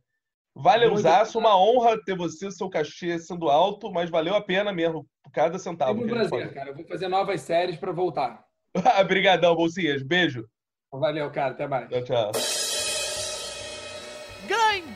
Valeu, 0.53 0.95
Zaço. 0.97 1.39
Uma 1.39 1.57
honra 1.57 2.01
ter 2.03 2.15
você, 2.15 2.51
seu 2.51 2.69
cachê 2.69 3.17
sendo 3.17 3.49
alto, 3.49 3.91
mas 3.91 4.09
valeu 4.09 4.35
a 4.35 4.41
pena 4.41 4.71
mesmo, 4.71 5.07
por 5.23 5.31
cada 5.31 5.57
centavo. 5.57 5.99
Foi 5.99 6.05
um 6.05 6.09
prazer, 6.09 6.53
cara. 6.53 6.69
Eu 6.69 6.75
vou 6.75 6.85
fazer 6.85 7.07
novas 7.07 7.41
séries 7.41 7.77
para 7.77 7.91
voltar. 7.91 8.43
Obrigadão, 9.01 9.55
Bolsinhas. 9.55 10.03
Beijo. 10.03 10.45
Valeu, 10.91 11.31
cara. 11.31 11.51
Até 11.51 11.67
mais. 11.67 11.89
Tchau, 11.89 12.03
tchau. 12.03 12.60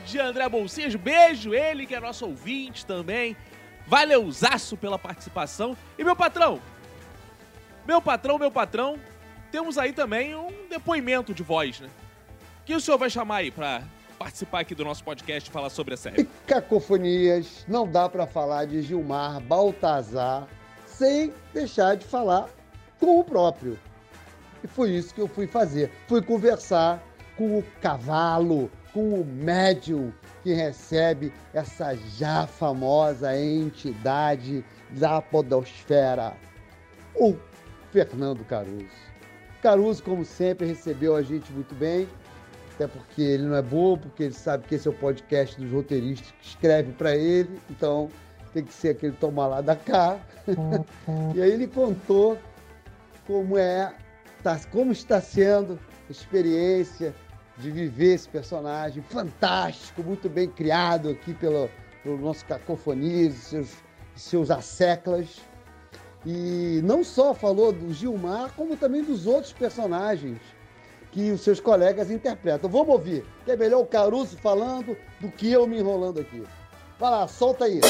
Grande 0.06 0.20
André 0.20 0.48
Bolsinhas. 0.48 0.94
Beijo. 0.94 1.52
Ele 1.52 1.84
que 1.84 1.94
é 1.94 1.98
nosso 1.98 2.26
ouvinte 2.26 2.86
também. 2.86 3.36
Valeuzaço 3.88 4.76
pela 4.76 4.96
participação. 4.96 5.76
E 5.98 6.04
meu 6.04 6.14
patrão, 6.14 6.60
meu 7.86 8.00
patrão, 8.00 8.38
meu 8.38 8.50
patrão, 8.50 8.98
temos 9.50 9.76
aí 9.76 9.92
também 9.92 10.34
um 10.34 10.68
depoimento 10.68 11.34
de 11.34 11.42
voz, 11.42 11.80
né? 11.80 11.88
que 12.64 12.74
o 12.74 12.80
senhor 12.80 12.98
vai 12.98 13.10
chamar 13.10 13.36
aí 13.36 13.50
para 13.50 13.82
participar 14.18 14.60
aqui 14.60 14.74
do 14.74 14.84
nosso 14.84 15.04
podcast 15.04 15.48
e 15.48 15.52
falar 15.52 15.70
sobre 15.70 15.94
a 15.94 15.96
série? 15.96 16.28
Cacofonias, 16.46 17.64
não 17.68 17.86
dá 17.86 18.08
para 18.08 18.26
falar 18.26 18.64
de 18.64 18.82
Gilmar 18.82 19.40
Baltazar 19.40 20.46
sem 20.86 21.32
deixar 21.52 21.96
de 21.96 22.04
falar 22.04 22.48
com 22.98 23.20
o 23.20 23.24
próprio. 23.24 23.78
E 24.62 24.68
foi 24.68 24.90
isso 24.90 25.14
que 25.14 25.20
eu 25.20 25.28
fui 25.28 25.46
fazer. 25.46 25.92
Fui 26.08 26.22
conversar 26.22 27.02
com 27.36 27.58
o 27.58 27.64
cavalo, 27.80 28.70
com 28.96 29.20
o 29.20 29.26
médium 29.26 30.10
que 30.42 30.54
recebe 30.54 31.30
essa 31.52 31.94
já 32.16 32.46
famosa 32.46 33.38
entidade 33.38 34.64
da 34.92 35.20
podosfera, 35.20 36.32
o 37.14 37.36
Fernando 37.92 38.42
Caruso. 38.46 38.88
Caruso, 39.60 40.02
como 40.02 40.24
sempre, 40.24 40.68
recebeu 40.68 41.14
a 41.14 41.20
gente 41.20 41.52
muito 41.52 41.74
bem 41.74 42.08
até 42.74 42.86
porque 42.86 43.20
ele 43.20 43.42
não 43.42 43.56
é 43.56 43.60
bobo, 43.60 44.04
porque 44.04 44.22
ele 44.22 44.34
sabe 44.34 44.66
que 44.66 44.76
esse 44.76 44.88
é 44.88 44.90
o 44.90 44.94
podcast 44.94 45.60
dos 45.60 45.70
roteiristas 45.70 46.30
que 46.30 46.46
escreve 46.48 46.92
para 46.92 47.14
ele, 47.14 47.60
então 47.68 48.08
tem 48.54 48.64
que 48.64 48.72
ser 48.72 48.90
aquele 48.90 49.12
tomar 49.12 49.46
lá 49.46 49.60
da 49.60 49.76
cá. 49.76 50.18
e 51.34 51.42
aí 51.42 51.50
ele 51.50 51.66
contou 51.66 52.38
como 53.26 53.58
é, 53.58 53.92
tá, 54.42 54.58
como 54.72 54.90
está 54.90 55.20
sendo 55.20 55.78
a 56.08 56.12
experiência 56.12 57.14
de 57.58 57.70
viver 57.70 58.14
esse 58.14 58.28
personagem 58.28 59.02
fantástico, 59.02 60.02
muito 60.02 60.28
bem 60.28 60.48
criado 60.48 61.08
aqui 61.10 61.32
pelo, 61.34 61.70
pelo 62.02 62.18
nosso 62.18 62.44
Cacofonias 62.44 63.34
seus, 63.34 63.70
seus 64.14 64.50
asseclas. 64.50 65.40
E 66.24 66.80
não 66.82 67.04
só 67.04 67.32
falou 67.32 67.72
do 67.72 67.92
Gilmar, 67.92 68.52
como 68.56 68.76
também 68.76 69.02
dos 69.02 69.26
outros 69.26 69.52
personagens 69.52 70.38
que 71.12 71.30
os 71.30 71.40
seus 71.40 71.60
colegas 71.60 72.10
interpretam. 72.10 72.68
Vamos 72.68 72.88
ouvir, 72.88 73.24
que 73.44 73.50
é 73.50 73.56
melhor 73.56 73.80
o 73.80 73.86
Caruso 73.86 74.36
falando 74.36 74.96
do 75.20 75.30
que 75.30 75.50
eu 75.50 75.66
me 75.66 75.78
enrolando 75.78 76.20
aqui. 76.20 76.42
Vai 76.98 77.10
lá, 77.10 77.28
solta 77.28 77.64
aí. 77.64 77.80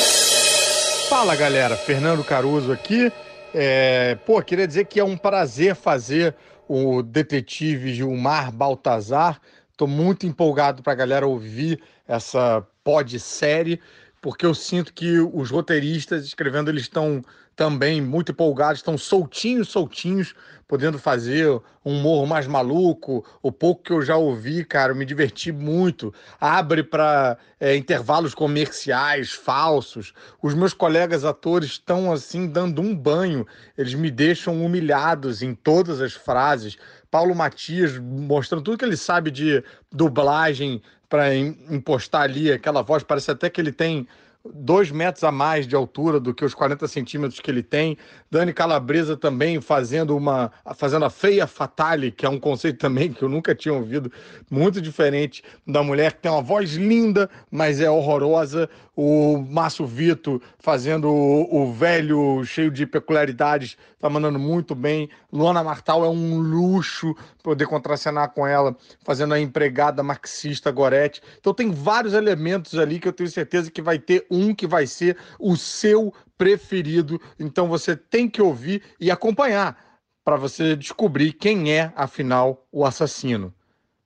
Fala 1.09 1.35
galera, 1.35 1.77
Fernando 1.77 2.23
Caruso 2.23 2.73
aqui. 2.73 3.13
É, 3.55 4.17
pô, 4.27 4.41
queria 4.43 4.67
dizer 4.67 4.85
que 4.85 5.01
é 5.01 5.05
um 5.05 5.17
prazer 5.17 5.75
fazer 5.75 6.35
o 6.69 7.03
detetive 7.03 7.95
Gilmar 7.95 8.53
Baltazar. 8.53 9.41
Estou 9.77 9.87
muito 9.87 10.27
empolgado 10.27 10.83
para 10.83 10.95
a 10.95 10.97
galera 10.97 11.27
ouvir 11.27 11.83
essa 12.09 12.67
pod 12.83 13.21
série, 13.21 13.79
porque 14.23 14.47
eu 14.47 14.55
sinto 14.55 14.91
que 14.91 15.21
os 15.21 15.51
roteiristas 15.51 16.25
escrevendo 16.25 16.71
eles 16.71 16.85
estão 16.85 17.23
também 17.55 18.01
muito 18.01 18.33
empolgados, 18.33 18.79
estão 18.79 18.97
soltinhos, 18.97 19.69
soltinhos, 19.69 20.35
podendo 20.67 20.99
fazer 20.99 21.47
um 21.85 21.99
humor 21.99 22.27
mais 22.27 22.47
maluco. 22.47 23.23
O 23.43 23.53
pouco 23.53 23.83
que 23.83 23.93
eu 23.93 24.01
já 24.01 24.17
ouvi, 24.17 24.65
cara, 24.65 24.95
me 24.95 25.05
diverti 25.05 25.53
muito. 25.53 26.13
Abre 26.41 26.83
para 26.83 27.37
é, 27.61 27.77
intervalos 27.77 28.35
comerciais 28.35 29.33
falsos. 29.33 30.15
Os 30.43 30.55
meus 30.55 30.73
colegas 30.73 31.23
atores 31.23 31.73
estão 31.73 32.11
assim 32.11 32.47
dando 32.47 32.81
um 32.81 32.97
banho. 32.97 33.47
Eles 33.77 33.93
me 33.93 34.11
deixam 34.11 34.65
humilhados 34.65 35.43
em 35.43 35.55
todas 35.55 36.01
as 36.01 36.15
frases. 36.15 36.79
Paulo 37.11 37.35
Matias 37.35 37.99
mostrando 37.99 38.63
tudo 38.63 38.79
que 38.79 38.85
ele 38.85 38.97
sabe 38.97 39.31
de 39.31 39.63
dublagem 39.93 40.83
para 41.09 41.35
impostar 41.35 42.23
ali 42.23 42.51
aquela 42.51 42.83
voz. 42.83 43.03
Parece 43.03 43.31
até 43.31 43.49
que 43.49 43.61
ele 43.61 43.73
tem 43.73 44.07
dois 44.55 44.91
metros 44.91 45.25
a 45.25 45.33
mais 45.33 45.67
de 45.67 45.75
altura 45.75 46.21
do 46.21 46.35
que 46.35 46.45
os 46.45 46.55
40 46.55 46.87
centímetros 46.89 47.41
que 47.41 47.51
ele 47.51 47.63
tem. 47.63 47.97
Dani 48.31 48.53
Calabresa 48.53 49.17
também 49.17 49.61
fazendo 49.61 50.17
uma 50.17 50.51
fazendo 50.77 51.05
a 51.05 51.11
feia 51.11 51.47
fatale, 51.47 52.11
que 52.11 52.27
é 52.27 52.29
um 52.29 52.39
conceito 52.39 52.79
também 52.79 53.13
que 53.13 53.23
eu 53.23 53.29
nunca 53.29 53.55
tinha 53.55 53.75
ouvido, 53.75 54.11
muito 54.51 54.81
diferente 54.81 55.43
da 55.67 55.83
mulher 55.83 56.13
que 56.13 56.21
tem 56.21 56.31
uma 56.31 56.43
voz 56.43 56.75
linda, 56.75 57.29
mas 57.51 57.81
é 57.81 57.91
horrorosa. 57.91 58.69
O 58.97 59.37
Márcio 59.37 59.87
Vito 59.87 60.41
fazendo 60.59 61.09
o, 61.09 61.65
o 61.65 61.73
velho 61.73 62.43
cheio 62.47 62.71
de 62.71 62.87
peculiaridades, 62.87 63.77
tá 64.01 64.09
mandando 64.09 64.39
muito 64.39 64.75
bem. 64.75 65.11
Luana 65.31 65.63
Martal 65.63 66.03
é 66.03 66.09
um 66.09 66.39
luxo 66.39 67.15
poder 67.43 67.67
contracenar 67.67 68.31
com 68.31 68.47
ela, 68.47 68.75
fazendo 69.05 69.35
a 69.35 69.39
empregada 69.41 70.03
marxista 70.03 70.71
Gorete. 70.71 71.21
Então 71.39 71.53
tem 71.53 71.71
vários 71.71 72.15
elementos 72.15 72.79
ali 72.79 72.99
que 72.99 73.07
eu 73.07 73.13
tenho 73.13 73.29
certeza 73.29 73.71
que 73.71 73.83
vai 73.83 73.99
ter 73.99 74.27
um 74.31 74.55
que 74.55 74.67
vai 74.67 74.87
ser 74.87 75.19
o 75.39 75.57
seu 75.57 76.11
preferido. 76.39 77.21
Então 77.39 77.69
você 77.69 77.95
tem 77.95 78.27
que 78.27 78.41
ouvir 78.41 78.83
e 78.99 79.11
acompanhar 79.11 79.77
para 80.25 80.37
você 80.37 80.75
descobrir 80.75 81.35
quem 81.35 81.73
é, 81.73 81.93
afinal, 81.95 82.67
o 82.73 82.85
assassino. 82.85 83.55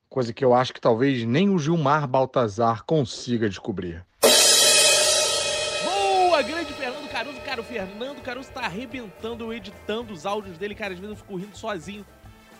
Coisa 0.08 0.32
que 0.32 0.44
eu 0.44 0.52
acho 0.52 0.74
que 0.74 0.80
talvez 0.80 1.24
nem 1.24 1.48
o 1.48 1.58
Gilmar 1.58 2.08
Baltazar 2.08 2.84
consiga 2.84 3.48
descobrir. 3.48 4.04
Cara, 7.50 7.62
o 7.62 7.64
Fernando 7.64 8.22
Caruso 8.22 8.48
está 8.48 8.60
arrebentando, 8.60 9.52
editando 9.52 10.12
os 10.12 10.24
áudios 10.24 10.56
dele. 10.56 10.72
Cara, 10.72 10.94
às 10.94 11.00
vezes 11.00 11.10
eu 11.10 11.16
fico 11.16 11.34
rindo 11.34 11.58
sozinho. 11.58 12.06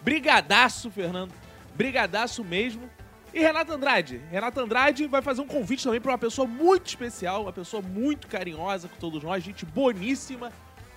Brigadaço, 0.02 0.90
Fernando. 0.90 1.32
Brigadaço 1.76 2.42
mesmo. 2.42 2.90
E 3.32 3.38
Renata 3.38 3.72
Andrade. 3.72 4.20
Renata 4.32 4.60
Andrade 4.60 5.06
vai 5.06 5.22
fazer 5.22 5.42
um 5.42 5.46
convite 5.46 5.84
também 5.84 6.00
para 6.00 6.10
uma 6.10 6.18
pessoa 6.18 6.44
muito 6.44 6.88
especial, 6.88 7.42
uma 7.42 7.52
pessoa 7.52 7.80
muito 7.80 8.26
carinhosa 8.26 8.88
com 8.88 8.96
todos 8.96 9.22
nós, 9.22 9.44
gente 9.44 9.64
boníssima, 9.64 10.50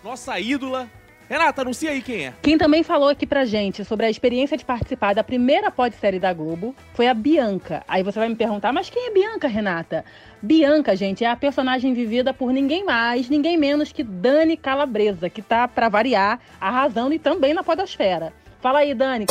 nossa 0.04 0.40
ídola. 0.40 0.90
Renata, 1.34 1.64
anuncia 1.64 1.90
aí 1.90 2.00
quem 2.00 2.28
é. 2.28 2.34
Quem 2.44 2.60
também 2.60 2.84
falou 2.84 3.10
aqui 3.10 3.26
pra 3.26 3.44
gente 3.44 3.84
sobre 3.84 4.06
a 4.06 4.10
experiência 4.10 4.56
de 4.56 4.64
participar 4.64 5.16
da 5.16 5.24
primeira 5.24 5.72
podsérie 5.72 6.20
da 6.20 6.32
Globo 6.32 6.76
foi 6.94 7.08
a 7.08 7.14
Bianca. 7.16 7.84
Aí 7.88 8.04
você 8.04 8.20
vai 8.20 8.30
me 8.30 8.36
perguntar, 8.36 8.72
mas 8.72 8.88
quem 8.88 9.08
é 9.08 9.10
Bianca, 9.10 9.48
Renata? 9.48 10.06
Bianca, 10.40 10.96
gente, 10.96 11.24
é 11.24 11.28
a 11.32 11.36
personagem 11.36 11.92
vivida 11.92 12.36
por 12.36 12.54
ninguém 12.54 12.86
mais, 12.86 13.30
ninguém 13.30 13.58
menos 13.58 13.92
que 13.92 14.04
Dani 14.04 14.56
Calabresa, 14.56 15.28
que 15.28 15.42
tá, 15.42 15.68
para 15.68 15.90
variar, 15.90 16.40
arrasando 16.62 17.16
e 17.16 17.18
também 17.18 17.52
na 17.52 17.64
podosfera. 17.64 18.32
Fala 18.62 18.80
aí, 18.80 18.94
Dani. 18.94 19.26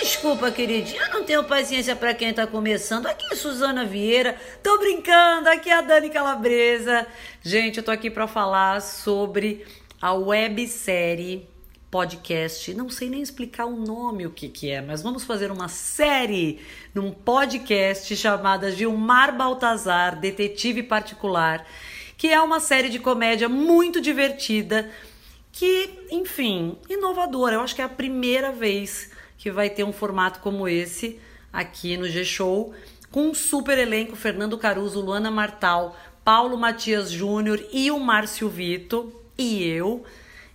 Desculpa, 0.00 0.50
queridinha, 0.50 1.02
eu 1.02 1.12
não 1.12 1.24
tenho 1.24 1.44
paciência 1.44 1.94
para 1.94 2.14
quem 2.14 2.32
tá 2.32 2.46
começando. 2.46 3.06
Aqui 3.06 3.26
é 3.30 3.36
Suzana 3.36 3.84
Vieira. 3.84 4.34
Tô 4.62 4.78
brincando, 4.78 5.50
aqui 5.50 5.68
é 5.68 5.74
a 5.74 5.82
Dani 5.82 6.08
Calabresa. 6.08 7.06
Gente, 7.42 7.76
eu 7.76 7.82
tô 7.82 7.90
aqui 7.90 8.08
para 8.08 8.26
falar 8.26 8.80
sobre 8.80 9.64
a 10.00 10.14
websérie 10.14 11.46
podcast. 11.90 12.72
Não 12.72 12.88
sei 12.88 13.10
nem 13.10 13.20
explicar 13.20 13.66
o 13.66 13.76
nome, 13.76 14.26
o 14.26 14.30
que, 14.30 14.48
que 14.48 14.70
é, 14.70 14.80
mas 14.80 15.02
vamos 15.02 15.24
fazer 15.24 15.50
uma 15.50 15.68
série 15.68 16.60
num 16.94 17.10
podcast 17.10 18.14
chamada 18.16 18.70
Gilmar 18.70 19.36
Baltazar, 19.36 20.18
Detetive 20.18 20.84
Particular, 20.84 21.66
que 22.16 22.28
é 22.28 22.40
uma 22.40 22.60
série 22.60 22.88
de 22.88 22.98
comédia 22.98 23.48
muito 23.48 24.00
divertida, 24.00 24.90
que, 25.52 25.90
enfim, 26.10 26.78
inovadora. 26.88 27.56
Eu 27.56 27.60
acho 27.60 27.74
que 27.74 27.82
é 27.82 27.84
a 27.84 27.88
primeira 27.88 28.52
vez 28.52 29.10
que 29.36 29.50
vai 29.50 29.68
ter 29.68 29.84
um 29.84 29.92
formato 29.92 30.40
como 30.40 30.68
esse 30.68 31.18
aqui 31.52 31.96
no 31.96 32.08
G-Show, 32.08 32.72
com 33.10 33.28
um 33.30 33.34
super 33.34 33.76
elenco: 33.76 34.14
Fernando 34.14 34.56
Caruso, 34.56 35.00
Luana 35.00 35.30
Martal, 35.30 35.96
Paulo 36.24 36.56
Matias 36.56 37.10
Júnior 37.10 37.60
e 37.72 37.90
o 37.90 37.98
Márcio 37.98 38.48
Vito, 38.48 39.19
e 39.40 39.66
eu. 39.66 40.04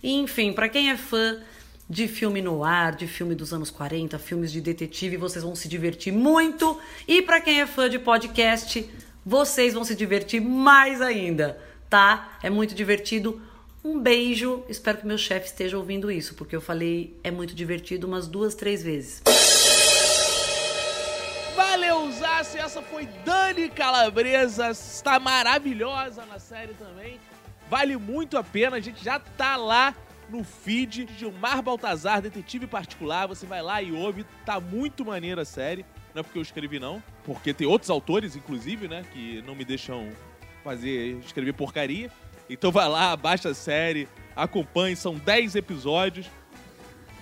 E, 0.02 0.12
enfim, 0.14 0.52
para 0.52 0.68
quem 0.68 0.90
é 0.90 0.96
fã 0.96 1.40
de 1.88 2.08
filme 2.08 2.42
no 2.42 2.64
ar, 2.64 2.94
de 2.94 3.06
filme 3.06 3.34
dos 3.34 3.52
anos 3.52 3.70
40, 3.70 4.18
filmes 4.18 4.50
de 4.50 4.60
detetive, 4.60 5.16
vocês 5.16 5.44
vão 5.44 5.54
se 5.54 5.68
divertir 5.68 6.12
muito. 6.12 6.78
E 7.06 7.22
para 7.22 7.40
quem 7.40 7.60
é 7.60 7.66
fã 7.66 7.88
de 7.88 7.98
podcast, 7.98 8.88
vocês 9.24 9.74
vão 9.74 9.84
se 9.84 9.94
divertir 9.94 10.40
mais 10.40 11.00
ainda, 11.00 11.58
tá? 11.88 12.38
É 12.42 12.50
muito 12.50 12.74
divertido. 12.74 13.40
Um 13.84 14.00
beijo. 14.00 14.64
Espero 14.68 14.98
que 14.98 15.06
meu 15.06 15.18
chefe 15.18 15.46
esteja 15.46 15.78
ouvindo 15.78 16.10
isso, 16.10 16.34
porque 16.34 16.56
eu 16.56 16.60
falei 16.60 17.16
é 17.22 17.30
muito 17.30 17.54
divertido 17.54 18.06
umas 18.06 18.26
duas, 18.26 18.54
três 18.54 18.82
vezes. 18.82 19.22
Valeu, 21.54 22.10
Zassi. 22.10 22.58
Essa 22.58 22.82
foi 22.82 23.06
Dani 23.24 23.68
Calabresa. 23.68 24.70
Está 24.70 25.20
maravilhosa 25.20 26.24
na 26.26 26.40
série 26.40 26.74
também. 26.74 27.20
Vale 27.68 27.96
muito 27.96 28.38
a 28.38 28.44
pena. 28.44 28.76
A 28.76 28.80
gente 28.80 29.02
já 29.02 29.18
tá 29.18 29.56
lá 29.56 29.94
no 30.28 30.42
feed 30.44 31.08
Gilmar 31.16 31.62
Baltazar, 31.62 32.20
detetive 32.20 32.66
particular. 32.66 33.26
Você 33.26 33.46
vai 33.46 33.62
lá 33.62 33.82
e 33.82 33.92
ouve. 33.92 34.24
Tá 34.44 34.60
muito 34.60 35.04
maneira 35.04 35.42
a 35.42 35.44
série. 35.44 35.84
Não 36.14 36.20
é 36.20 36.22
porque 36.22 36.38
eu 36.38 36.42
escrevi, 36.42 36.78
não. 36.78 37.02
Porque 37.24 37.52
tem 37.52 37.66
outros 37.66 37.90
autores, 37.90 38.36
inclusive, 38.36 38.88
né? 38.88 39.04
Que 39.12 39.42
não 39.46 39.54
me 39.54 39.64
deixam 39.64 40.08
fazer, 40.64 41.18
escrever 41.24 41.52
porcaria. 41.52 42.10
Então 42.48 42.70
vai 42.70 42.88
lá, 42.88 43.16
baixa 43.16 43.50
a 43.50 43.54
série, 43.54 44.08
acompanhe. 44.34 44.96
São 44.96 45.16
10 45.16 45.56
episódios. 45.56 46.26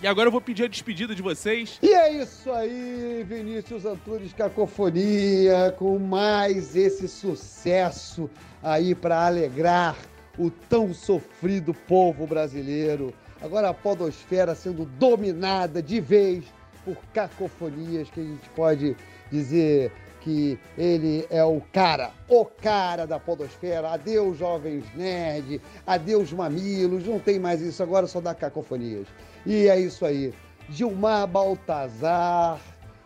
E 0.02 0.06
agora 0.06 0.28
eu 0.28 0.32
vou 0.32 0.40
pedir 0.40 0.64
a 0.64 0.68
despedida 0.68 1.14
de 1.14 1.22
vocês. 1.22 1.78
E 1.82 1.88
é 1.88 2.22
isso 2.22 2.52
aí, 2.52 3.24
Vinícius 3.26 3.86
Antunes 3.86 4.34
Cacofonia, 4.34 5.74
com 5.78 5.98
mais 5.98 6.76
esse 6.76 7.08
sucesso 7.08 8.28
aí 8.62 8.94
para 8.94 9.26
alegrar 9.26 9.96
o 10.38 10.50
tão 10.50 10.92
sofrido 10.92 11.72
povo 11.72 12.26
brasileiro. 12.26 13.12
Agora 13.40 13.68
a 13.68 13.74
podosfera 13.74 14.54
sendo 14.54 14.84
dominada 14.84 15.82
de 15.82 16.00
vez 16.00 16.44
por 16.84 16.96
cacofonias 17.12 18.10
que 18.10 18.20
a 18.20 18.24
gente 18.24 18.48
pode 18.50 18.96
dizer 19.30 19.92
que 20.20 20.58
ele 20.78 21.26
é 21.28 21.44
o 21.44 21.60
cara, 21.72 22.10
o 22.28 22.44
cara 22.46 23.06
da 23.06 23.18
podosfera. 23.18 23.90
Adeus, 23.90 24.38
jovens 24.38 24.84
nerd, 24.94 25.60
adeus, 25.86 26.32
mamilos, 26.32 27.06
não 27.06 27.18
tem 27.18 27.38
mais 27.38 27.60
isso, 27.60 27.82
agora 27.82 28.06
só 28.06 28.20
dá 28.20 28.34
cacofonias. 28.34 29.06
E 29.44 29.68
é 29.68 29.78
isso 29.78 30.06
aí. 30.06 30.32
Gilmar 30.70 31.26
Baltazar, 31.26 32.58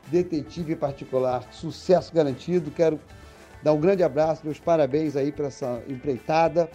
detetive 0.07 0.77
particular, 0.77 1.43
sucesso 1.51 2.15
garantido. 2.15 2.71
Quero 2.71 3.01
dar 3.65 3.73
um 3.73 3.81
grande 3.81 4.05
abraço, 4.05 4.43
meus 4.45 4.61
parabéns 4.61 5.17
aí 5.17 5.33
para 5.33 5.49
essa 5.49 5.83
empreitada 5.89 6.71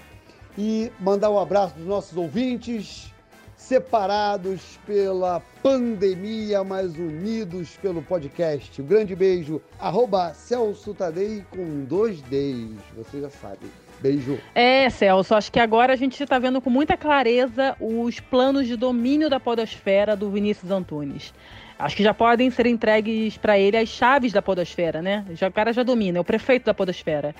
e 0.58 0.92
mandar 1.00 1.30
um 1.30 1.40
abraço 1.40 1.76
dos 1.76 1.86
nossos 1.86 2.18
ouvintes, 2.18 3.12
separados 3.56 4.78
pela 4.86 5.42
pandemia, 5.62 6.64
mas 6.64 6.96
unidos 6.96 7.78
pelo 7.82 8.02
podcast. 8.02 8.82
Um 8.82 8.86
grande 8.86 9.16
beijo, 9.16 9.62
arroba 9.80 10.34
Celso 10.34 10.94
Tadei 10.94 11.46
com 11.50 11.86
dois 11.86 12.22
Ds, 12.24 12.78
você 12.96 13.22
já 13.22 13.30
sabe. 13.30 13.66
Beijo. 14.02 14.38
É, 14.54 14.90
Celso, 14.90 15.34
acho 15.34 15.50
que 15.50 15.60
agora 15.62 15.94
a 15.94 15.96
gente 15.96 16.22
está 16.22 16.38
vendo 16.38 16.60
com 16.60 16.70
muita 16.70 16.98
clareza 16.98 17.76
os 17.80 18.20
planos 18.20 18.68
de 18.68 18.76
domínio 18.76 19.30
da 19.30 19.40
podosfera 19.40 20.14
do 20.14 20.30
Vinícius 20.30 20.70
Antunes. 20.70 21.34
Acho 21.78 21.96
que 21.96 22.04
já 22.04 22.14
podem 22.14 22.50
ser 22.50 22.66
entregues 22.66 23.38
para 23.38 23.58
ele 23.58 23.78
as 23.78 23.90
chaves 23.90 24.32
da 24.32 24.42
podosfera, 24.42 25.02
né? 25.02 25.26
Já, 25.34 25.48
o 25.48 25.52
cara 25.52 25.74
já 25.74 25.84
domina, 25.84 26.18
é 26.18 26.22
o 26.22 26.24
prefeito 26.24 26.66
da 26.66 26.74
podosfera. 26.74 27.36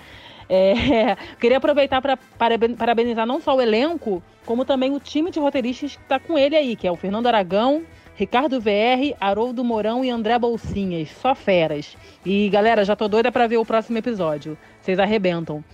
É, 0.48 1.16
queria 1.40 1.58
aproveitar 1.58 2.02
para 2.02 2.16
parabenizar 2.16 3.26
não 3.26 3.40
só 3.40 3.56
o 3.56 3.60
elenco, 3.60 4.22
como 4.44 4.64
também 4.64 4.92
o 4.92 5.00
time 5.00 5.30
de 5.30 5.38
roteiristas 5.38 5.96
que 5.96 6.02
está 6.02 6.18
com 6.18 6.38
ele 6.38 6.56
aí, 6.56 6.76
que 6.76 6.86
é 6.86 6.90
o 6.90 6.96
Fernando 6.96 7.26
Aragão, 7.26 7.82
Ricardo 8.16 8.60
VR, 8.60 9.16
Haroldo 9.20 9.64
Mourão 9.64 10.04
e 10.04 10.10
André 10.10 10.38
Bolsinhas. 10.38 11.10
Só 11.10 11.34
feras. 11.34 11.96
E 12.24 12.48
galera, 12.48 12.84
já 12.84 12.94
tô 12.94 13.08
doida 13.08 13.32
para 13.32 13.46
ver 13.46 13.56
o 13.56 13.64
próximo 13.64 13.98
episódio. 13.98 14.56
Vocês 14.80 14.98
arrebentam. 14.98 15.64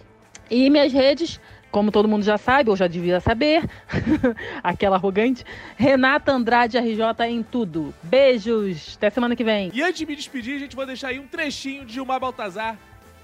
E 0.50 0.68
minhas 0.68 0.92
redes, 0.92 1.40
como 1.70 1.90
todo 1.90 2.08
mundo 2.08 2.24
já 2.24 2.36
sabe, 2.36 2.70
ou 2.70 2.76
já 2.76 2.86
devia 2.86 3.20
saber, 3.20 3.68
aquela 4.62 4.96
arrogante, 4.96 5.44
Renata 5.76 6.32
Andrade 6.32 6.78
RJ 6.78 7.26
em 7.28 7.42
tudo. 7.42 7.94
Beijos, 8.02 8.96
até 8.96 9.10
semana 9.10 9.36
que 9.36 9.44
vem. 9.44 9.70
E 9.72 9.82
antes 9.82 9.98
de 9.98 10.06
me 10.06 10.16
despedir, 10.16 10.56
a 10.56 10.58
gente 10.58 10.76
vai 10.76 10.86
deixar 10.86 11.08
aí 11.08 11.18
um 11.18 11.26
trechinho 11.26 11.84
de 11.84 11.94
Gilmar 11.94 12.20
Baltazar, 12.20 12.76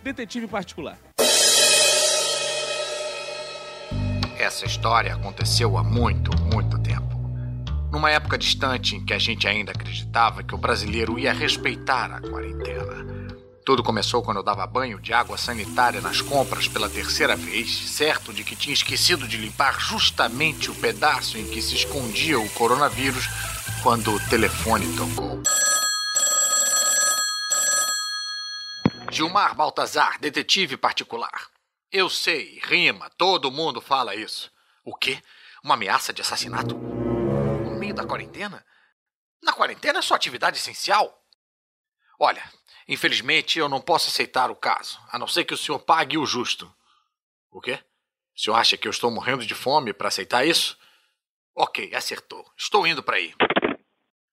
detetive 0.03 0.47
particular. 0.47 0.99
Essa 4.39 4.67
história 4.67 5.15
aconteceu 5.15 5.77
há 5.77 5.83
muito, 5.83 6.31
muito 6.53 6.79
tempo. 6.79 7.17
Numa 7.91 8.11
época 8.11 8.37
distante 8.37 8.95
em 8.95 9.05
que 9.05 9.15
a 9.15 9.19
gente 9.19 9.49
ainda 9.49 9.73
acreditava 9.73 10.43
que 10.43 10.55
o 10.55 10.59
brasileiro 10.59 11.19
ia 11.19 11.33
respeitar 11.33 12.13
a 12.13 12.21
quarentena. 12.21 13.16
Tudo 13.67 13.83
começou 13.83 14.23
quando 14.23 14.37
eu 14.37 14.45
dava 14.45 14.65
banho 14.65 15.01
de 15.01 15.13
água 15.13 15.37
sanitária 15.37 16.01
nas 16.01 16.21
compras 16.21 16.69
pela 16.69 16.89
terceira 16.89 17.35
vez, 17.35 17.69
certo 17.89 18.33
de 18.33 18.45
que 18.45 18.55
tinha 18.55 18.73
esquecido 18.73 19.27
de 19.27 19.37
limpar 19.37 19.81
justamente 19.81 20.71
o 20.71 20.75
pedaço 20.77 21.37
em 21.37 21.51
que 21.51 21.61
se 21.61 21.75
escondia 21.75 22.39
o 22.39 22.49
coronavírus 22.51 23.25
quando 23.83 24.15
o 24.15 24.29
telefone 24.29 24.87
tocou. 24.97 25.43
Gilmar 29.11 29.57
Baltazar, 29.57 30.21
detetive 30.21 30.77
particular. 30.77 31.49
Eu 31.91 32.09
sei, 32.09 32.61
rima, 32.63 33.11
todo 33.19 33.51
mundo 33.51 33.81
fala 33.81 34.15
isso. 34.15 34.49
O 34.85 34.95
quê? 34.95 35.21
Uma 35.65 35.75
ameaça 35.75 36.13
de 36.13 36.23
assassinato? 36.23 36.77
No 36.77 37.77
meio 37.77 37.95
da 37.95 38.07
quarentena? 38.07 38.65
Na 39.43 39.53
quarentena 39.53 39.99
é 39.99 40.03
sua 40.03 40.17
atividade 40.17 40.57
essencial? 40.57 41.21
Olha, 42.17 42.45
Infelizmente, 42.89 43.59
eu 43.59 43.69
não 43.69 43.81
posso 43.81 44.09
aceitar 44.09 44.51
o 44.51 44.57
caso, 44.57 45.01
a 45.11 45.19
não 45.19 45.27
ser 45.27 45.45
que 45.45 45.55
o 45.55 45.57
senhor 45.57 45.79
pague 45.81 46.17
o 46.17 46.27
justo. 46.27 46.73
O 47.51 47.61
quê? 47.61 47.81
O 48.37 48.41
senhor 48.41 48.57
acha 48.57 48.77
que 48.77 48.87
eu 48.87 48.91
estou 48.91 49.11
morrendo 49.11 49.45
de 49.45 49.55
fome 49.55 49.93
para 49.93 50.09
aceitar 50.09 50.47
isso? 50.47 50.79
Ok, 51.55 51.95
acertou. 51.95 52.45
Estou 52.57 52.87
indo 52.87 53.03
para 53.03 53.17
aí. 53.17 53.35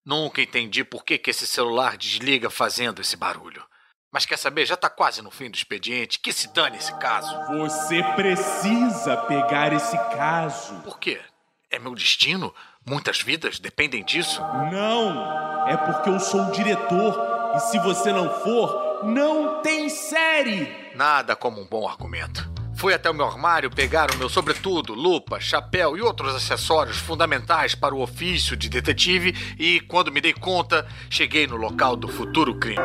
Nunca 0.05 0.41
entendi 0.41 0.83
por 0.83 1.05
que, 1.05 1.17
que 1.17 1.29
esse 1.29 1.47
celular 1.47 1.95
desliga 1.97 2.49
fazendo 2.49 3.01
esse 3.01 3.15
barulho. 3.15 3.65
Mas 4.11 4.25
quer 4.25 4.37
saber? 4.37 4.65
Já 4.65 4.75
está 4.75 4.89
quase 4.89 5.21
no 5.21 5.31
fim 5.31 5.49
do 5.49 5.55
expediente. 5.55 6.19
Que 6.19 6.33
se 6.33 6.53
dane 6.53 6.77
esse 6.77 6.93
caso. 6.99 7.33
Você 7.57 8.03
precisa 8.15 9.17
pegar 9.17 9.71
esse 9.73 9.97
caso. 10.15 10.81
Por 10.81 10.99
quê? 10.99 11.19
É 11.71 11.79
meu 11.79 11.95
destino? 11.95 12.53
Muitas 12.85 13.21
vidas 13.21 13.57
dependem 13.57 14.03
disso? 14.03 14.41
Não! 14.71 15.67
É 15.67 15.77
porque 15.77 16.09
eu 16.09 16.19
sou 16.19 16.41
o 16.41 16.51
diretor 16.51 17.32
e 17.55 17.59
se 17.59 17.79
você 17.79 18.11
não 18.11 18.29
for, 18.41 19.01
não 19.03 19.61
tem 19.61 19.89
série! 19.89 20.67
Nada 20.95 21.35
como 21.35 21.61
um 21.61 21.65
bom 21.65 21.87
argumento. 21.87 22.51
Fui 22.75 22.93
até 22.93 23.09
o 23.09 23.13
meu 23.13 23.25
armário 23.25 23.69
pegar 23.69 24.13
o 24.13 24.17
meu 24.17 24.27
sobretudo, 24.27 24.93
lupa, 24.93 25.39
chapéu 25.39 25.95
e 25.95 26.01
outros 26.01 26.35
acessórios 26.35 26.97
fundamentais 26.97 27.75
para 27.75 27.95
o 27.95 28.01
ofício 28.01 28.57
de 28.57 28.67
detetive 28.67 29.33
e, 29.57 29.79
quando 29.81 30.11
me 30.11 30.19
dei 30.19 30.33
conta, 30.33 30.85
cheguei 31.09 31.47
no 31.47 31.55
local 31.55 31.95
do 31.95 32.07
futuro 32.07 32.55
crime. 32.55 32.81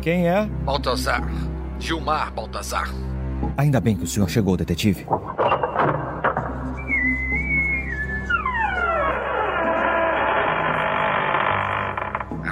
Quem 0.00 0.28
é? 0.28 0.44
Baltazar. 0.64 1.22
Gilmar 1.78 2.32
Baltazar. 2.32 2.88
Ainda 3.56 3.80
bem 3.80 3.96
que 3.96 4.04
o 4.04 4.06
senhor 4.06 4.28
chegou, 4.28 4.56
detetive. 4.56 5.06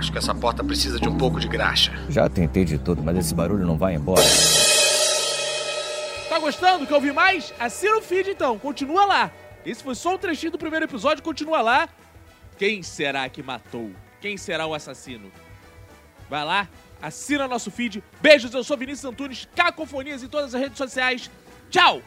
Acho 0.01 0.11
que 0.11 0.17
essa 0.17 0.35
porta 0.35 0.65
precisa 0.65 0.99
de 0.99 1.07
um 1.07 1.19
pouco 1.19 1.39
de 1.39 1.47
graxa. 1.47 1.93
Já 2.09 2.27
tentei 2.27 2.65
de 2.65 2.79
tudo, 2.79 3.03
mas 3.03 3.19
esse 3.19 3.35
barulho 3.35 3.67
não 3.67 3.77
vai 3.77 3.97
embora. 3.97 4.23
Tá 6.27 6.39
gostando? 6.39 6.87
Quer 6.87 6.95
ouvir 6.95 7.13
mais? 7.13 7.53
Assina 7.61 7.99
o 7.99 8.01
feed 8.01 8.31
então, 8.31 8.59
continua 8.59 9.05
lá. 9.05 9.31
Esse 9.63 9.83
foi 9.83 9.95
só 9.95 10.15
um 10.15 10.19
trechinho 10.19 10.53
do 10.53 10.59
primeiro 10.59 10.87
episódio, 10.87 11.23
continua 11.23 11.61
lá. 11.61 11.87
Quem 12.57 12.83
será 12.83 13.29
que 13.29 13.43
matou? 13.43 13.91
Quem 14.23 14.39
será 14.39 14.67
o 14.67 14.73
assassino? 14.73 15.31
Vai 16.31 16.47
lá, 16.47 16.67
assina 17.03 17.47
nosso 17.47 17.71
feed. 17.71 18.03
Beijos, 18.23 18.55
eu 18.55 18.65
sou 18.65 18.79
Vinícius 18.79 19.05
Antunes, 19.05 19.47
Cacofonias 19.55 20.23
em 20.23 20.29
todas 20.29 20.55
as 20.55 20.61
redes 20.63 20.79
sociais. 20.79 21.31
Tchau! 21.69 22.01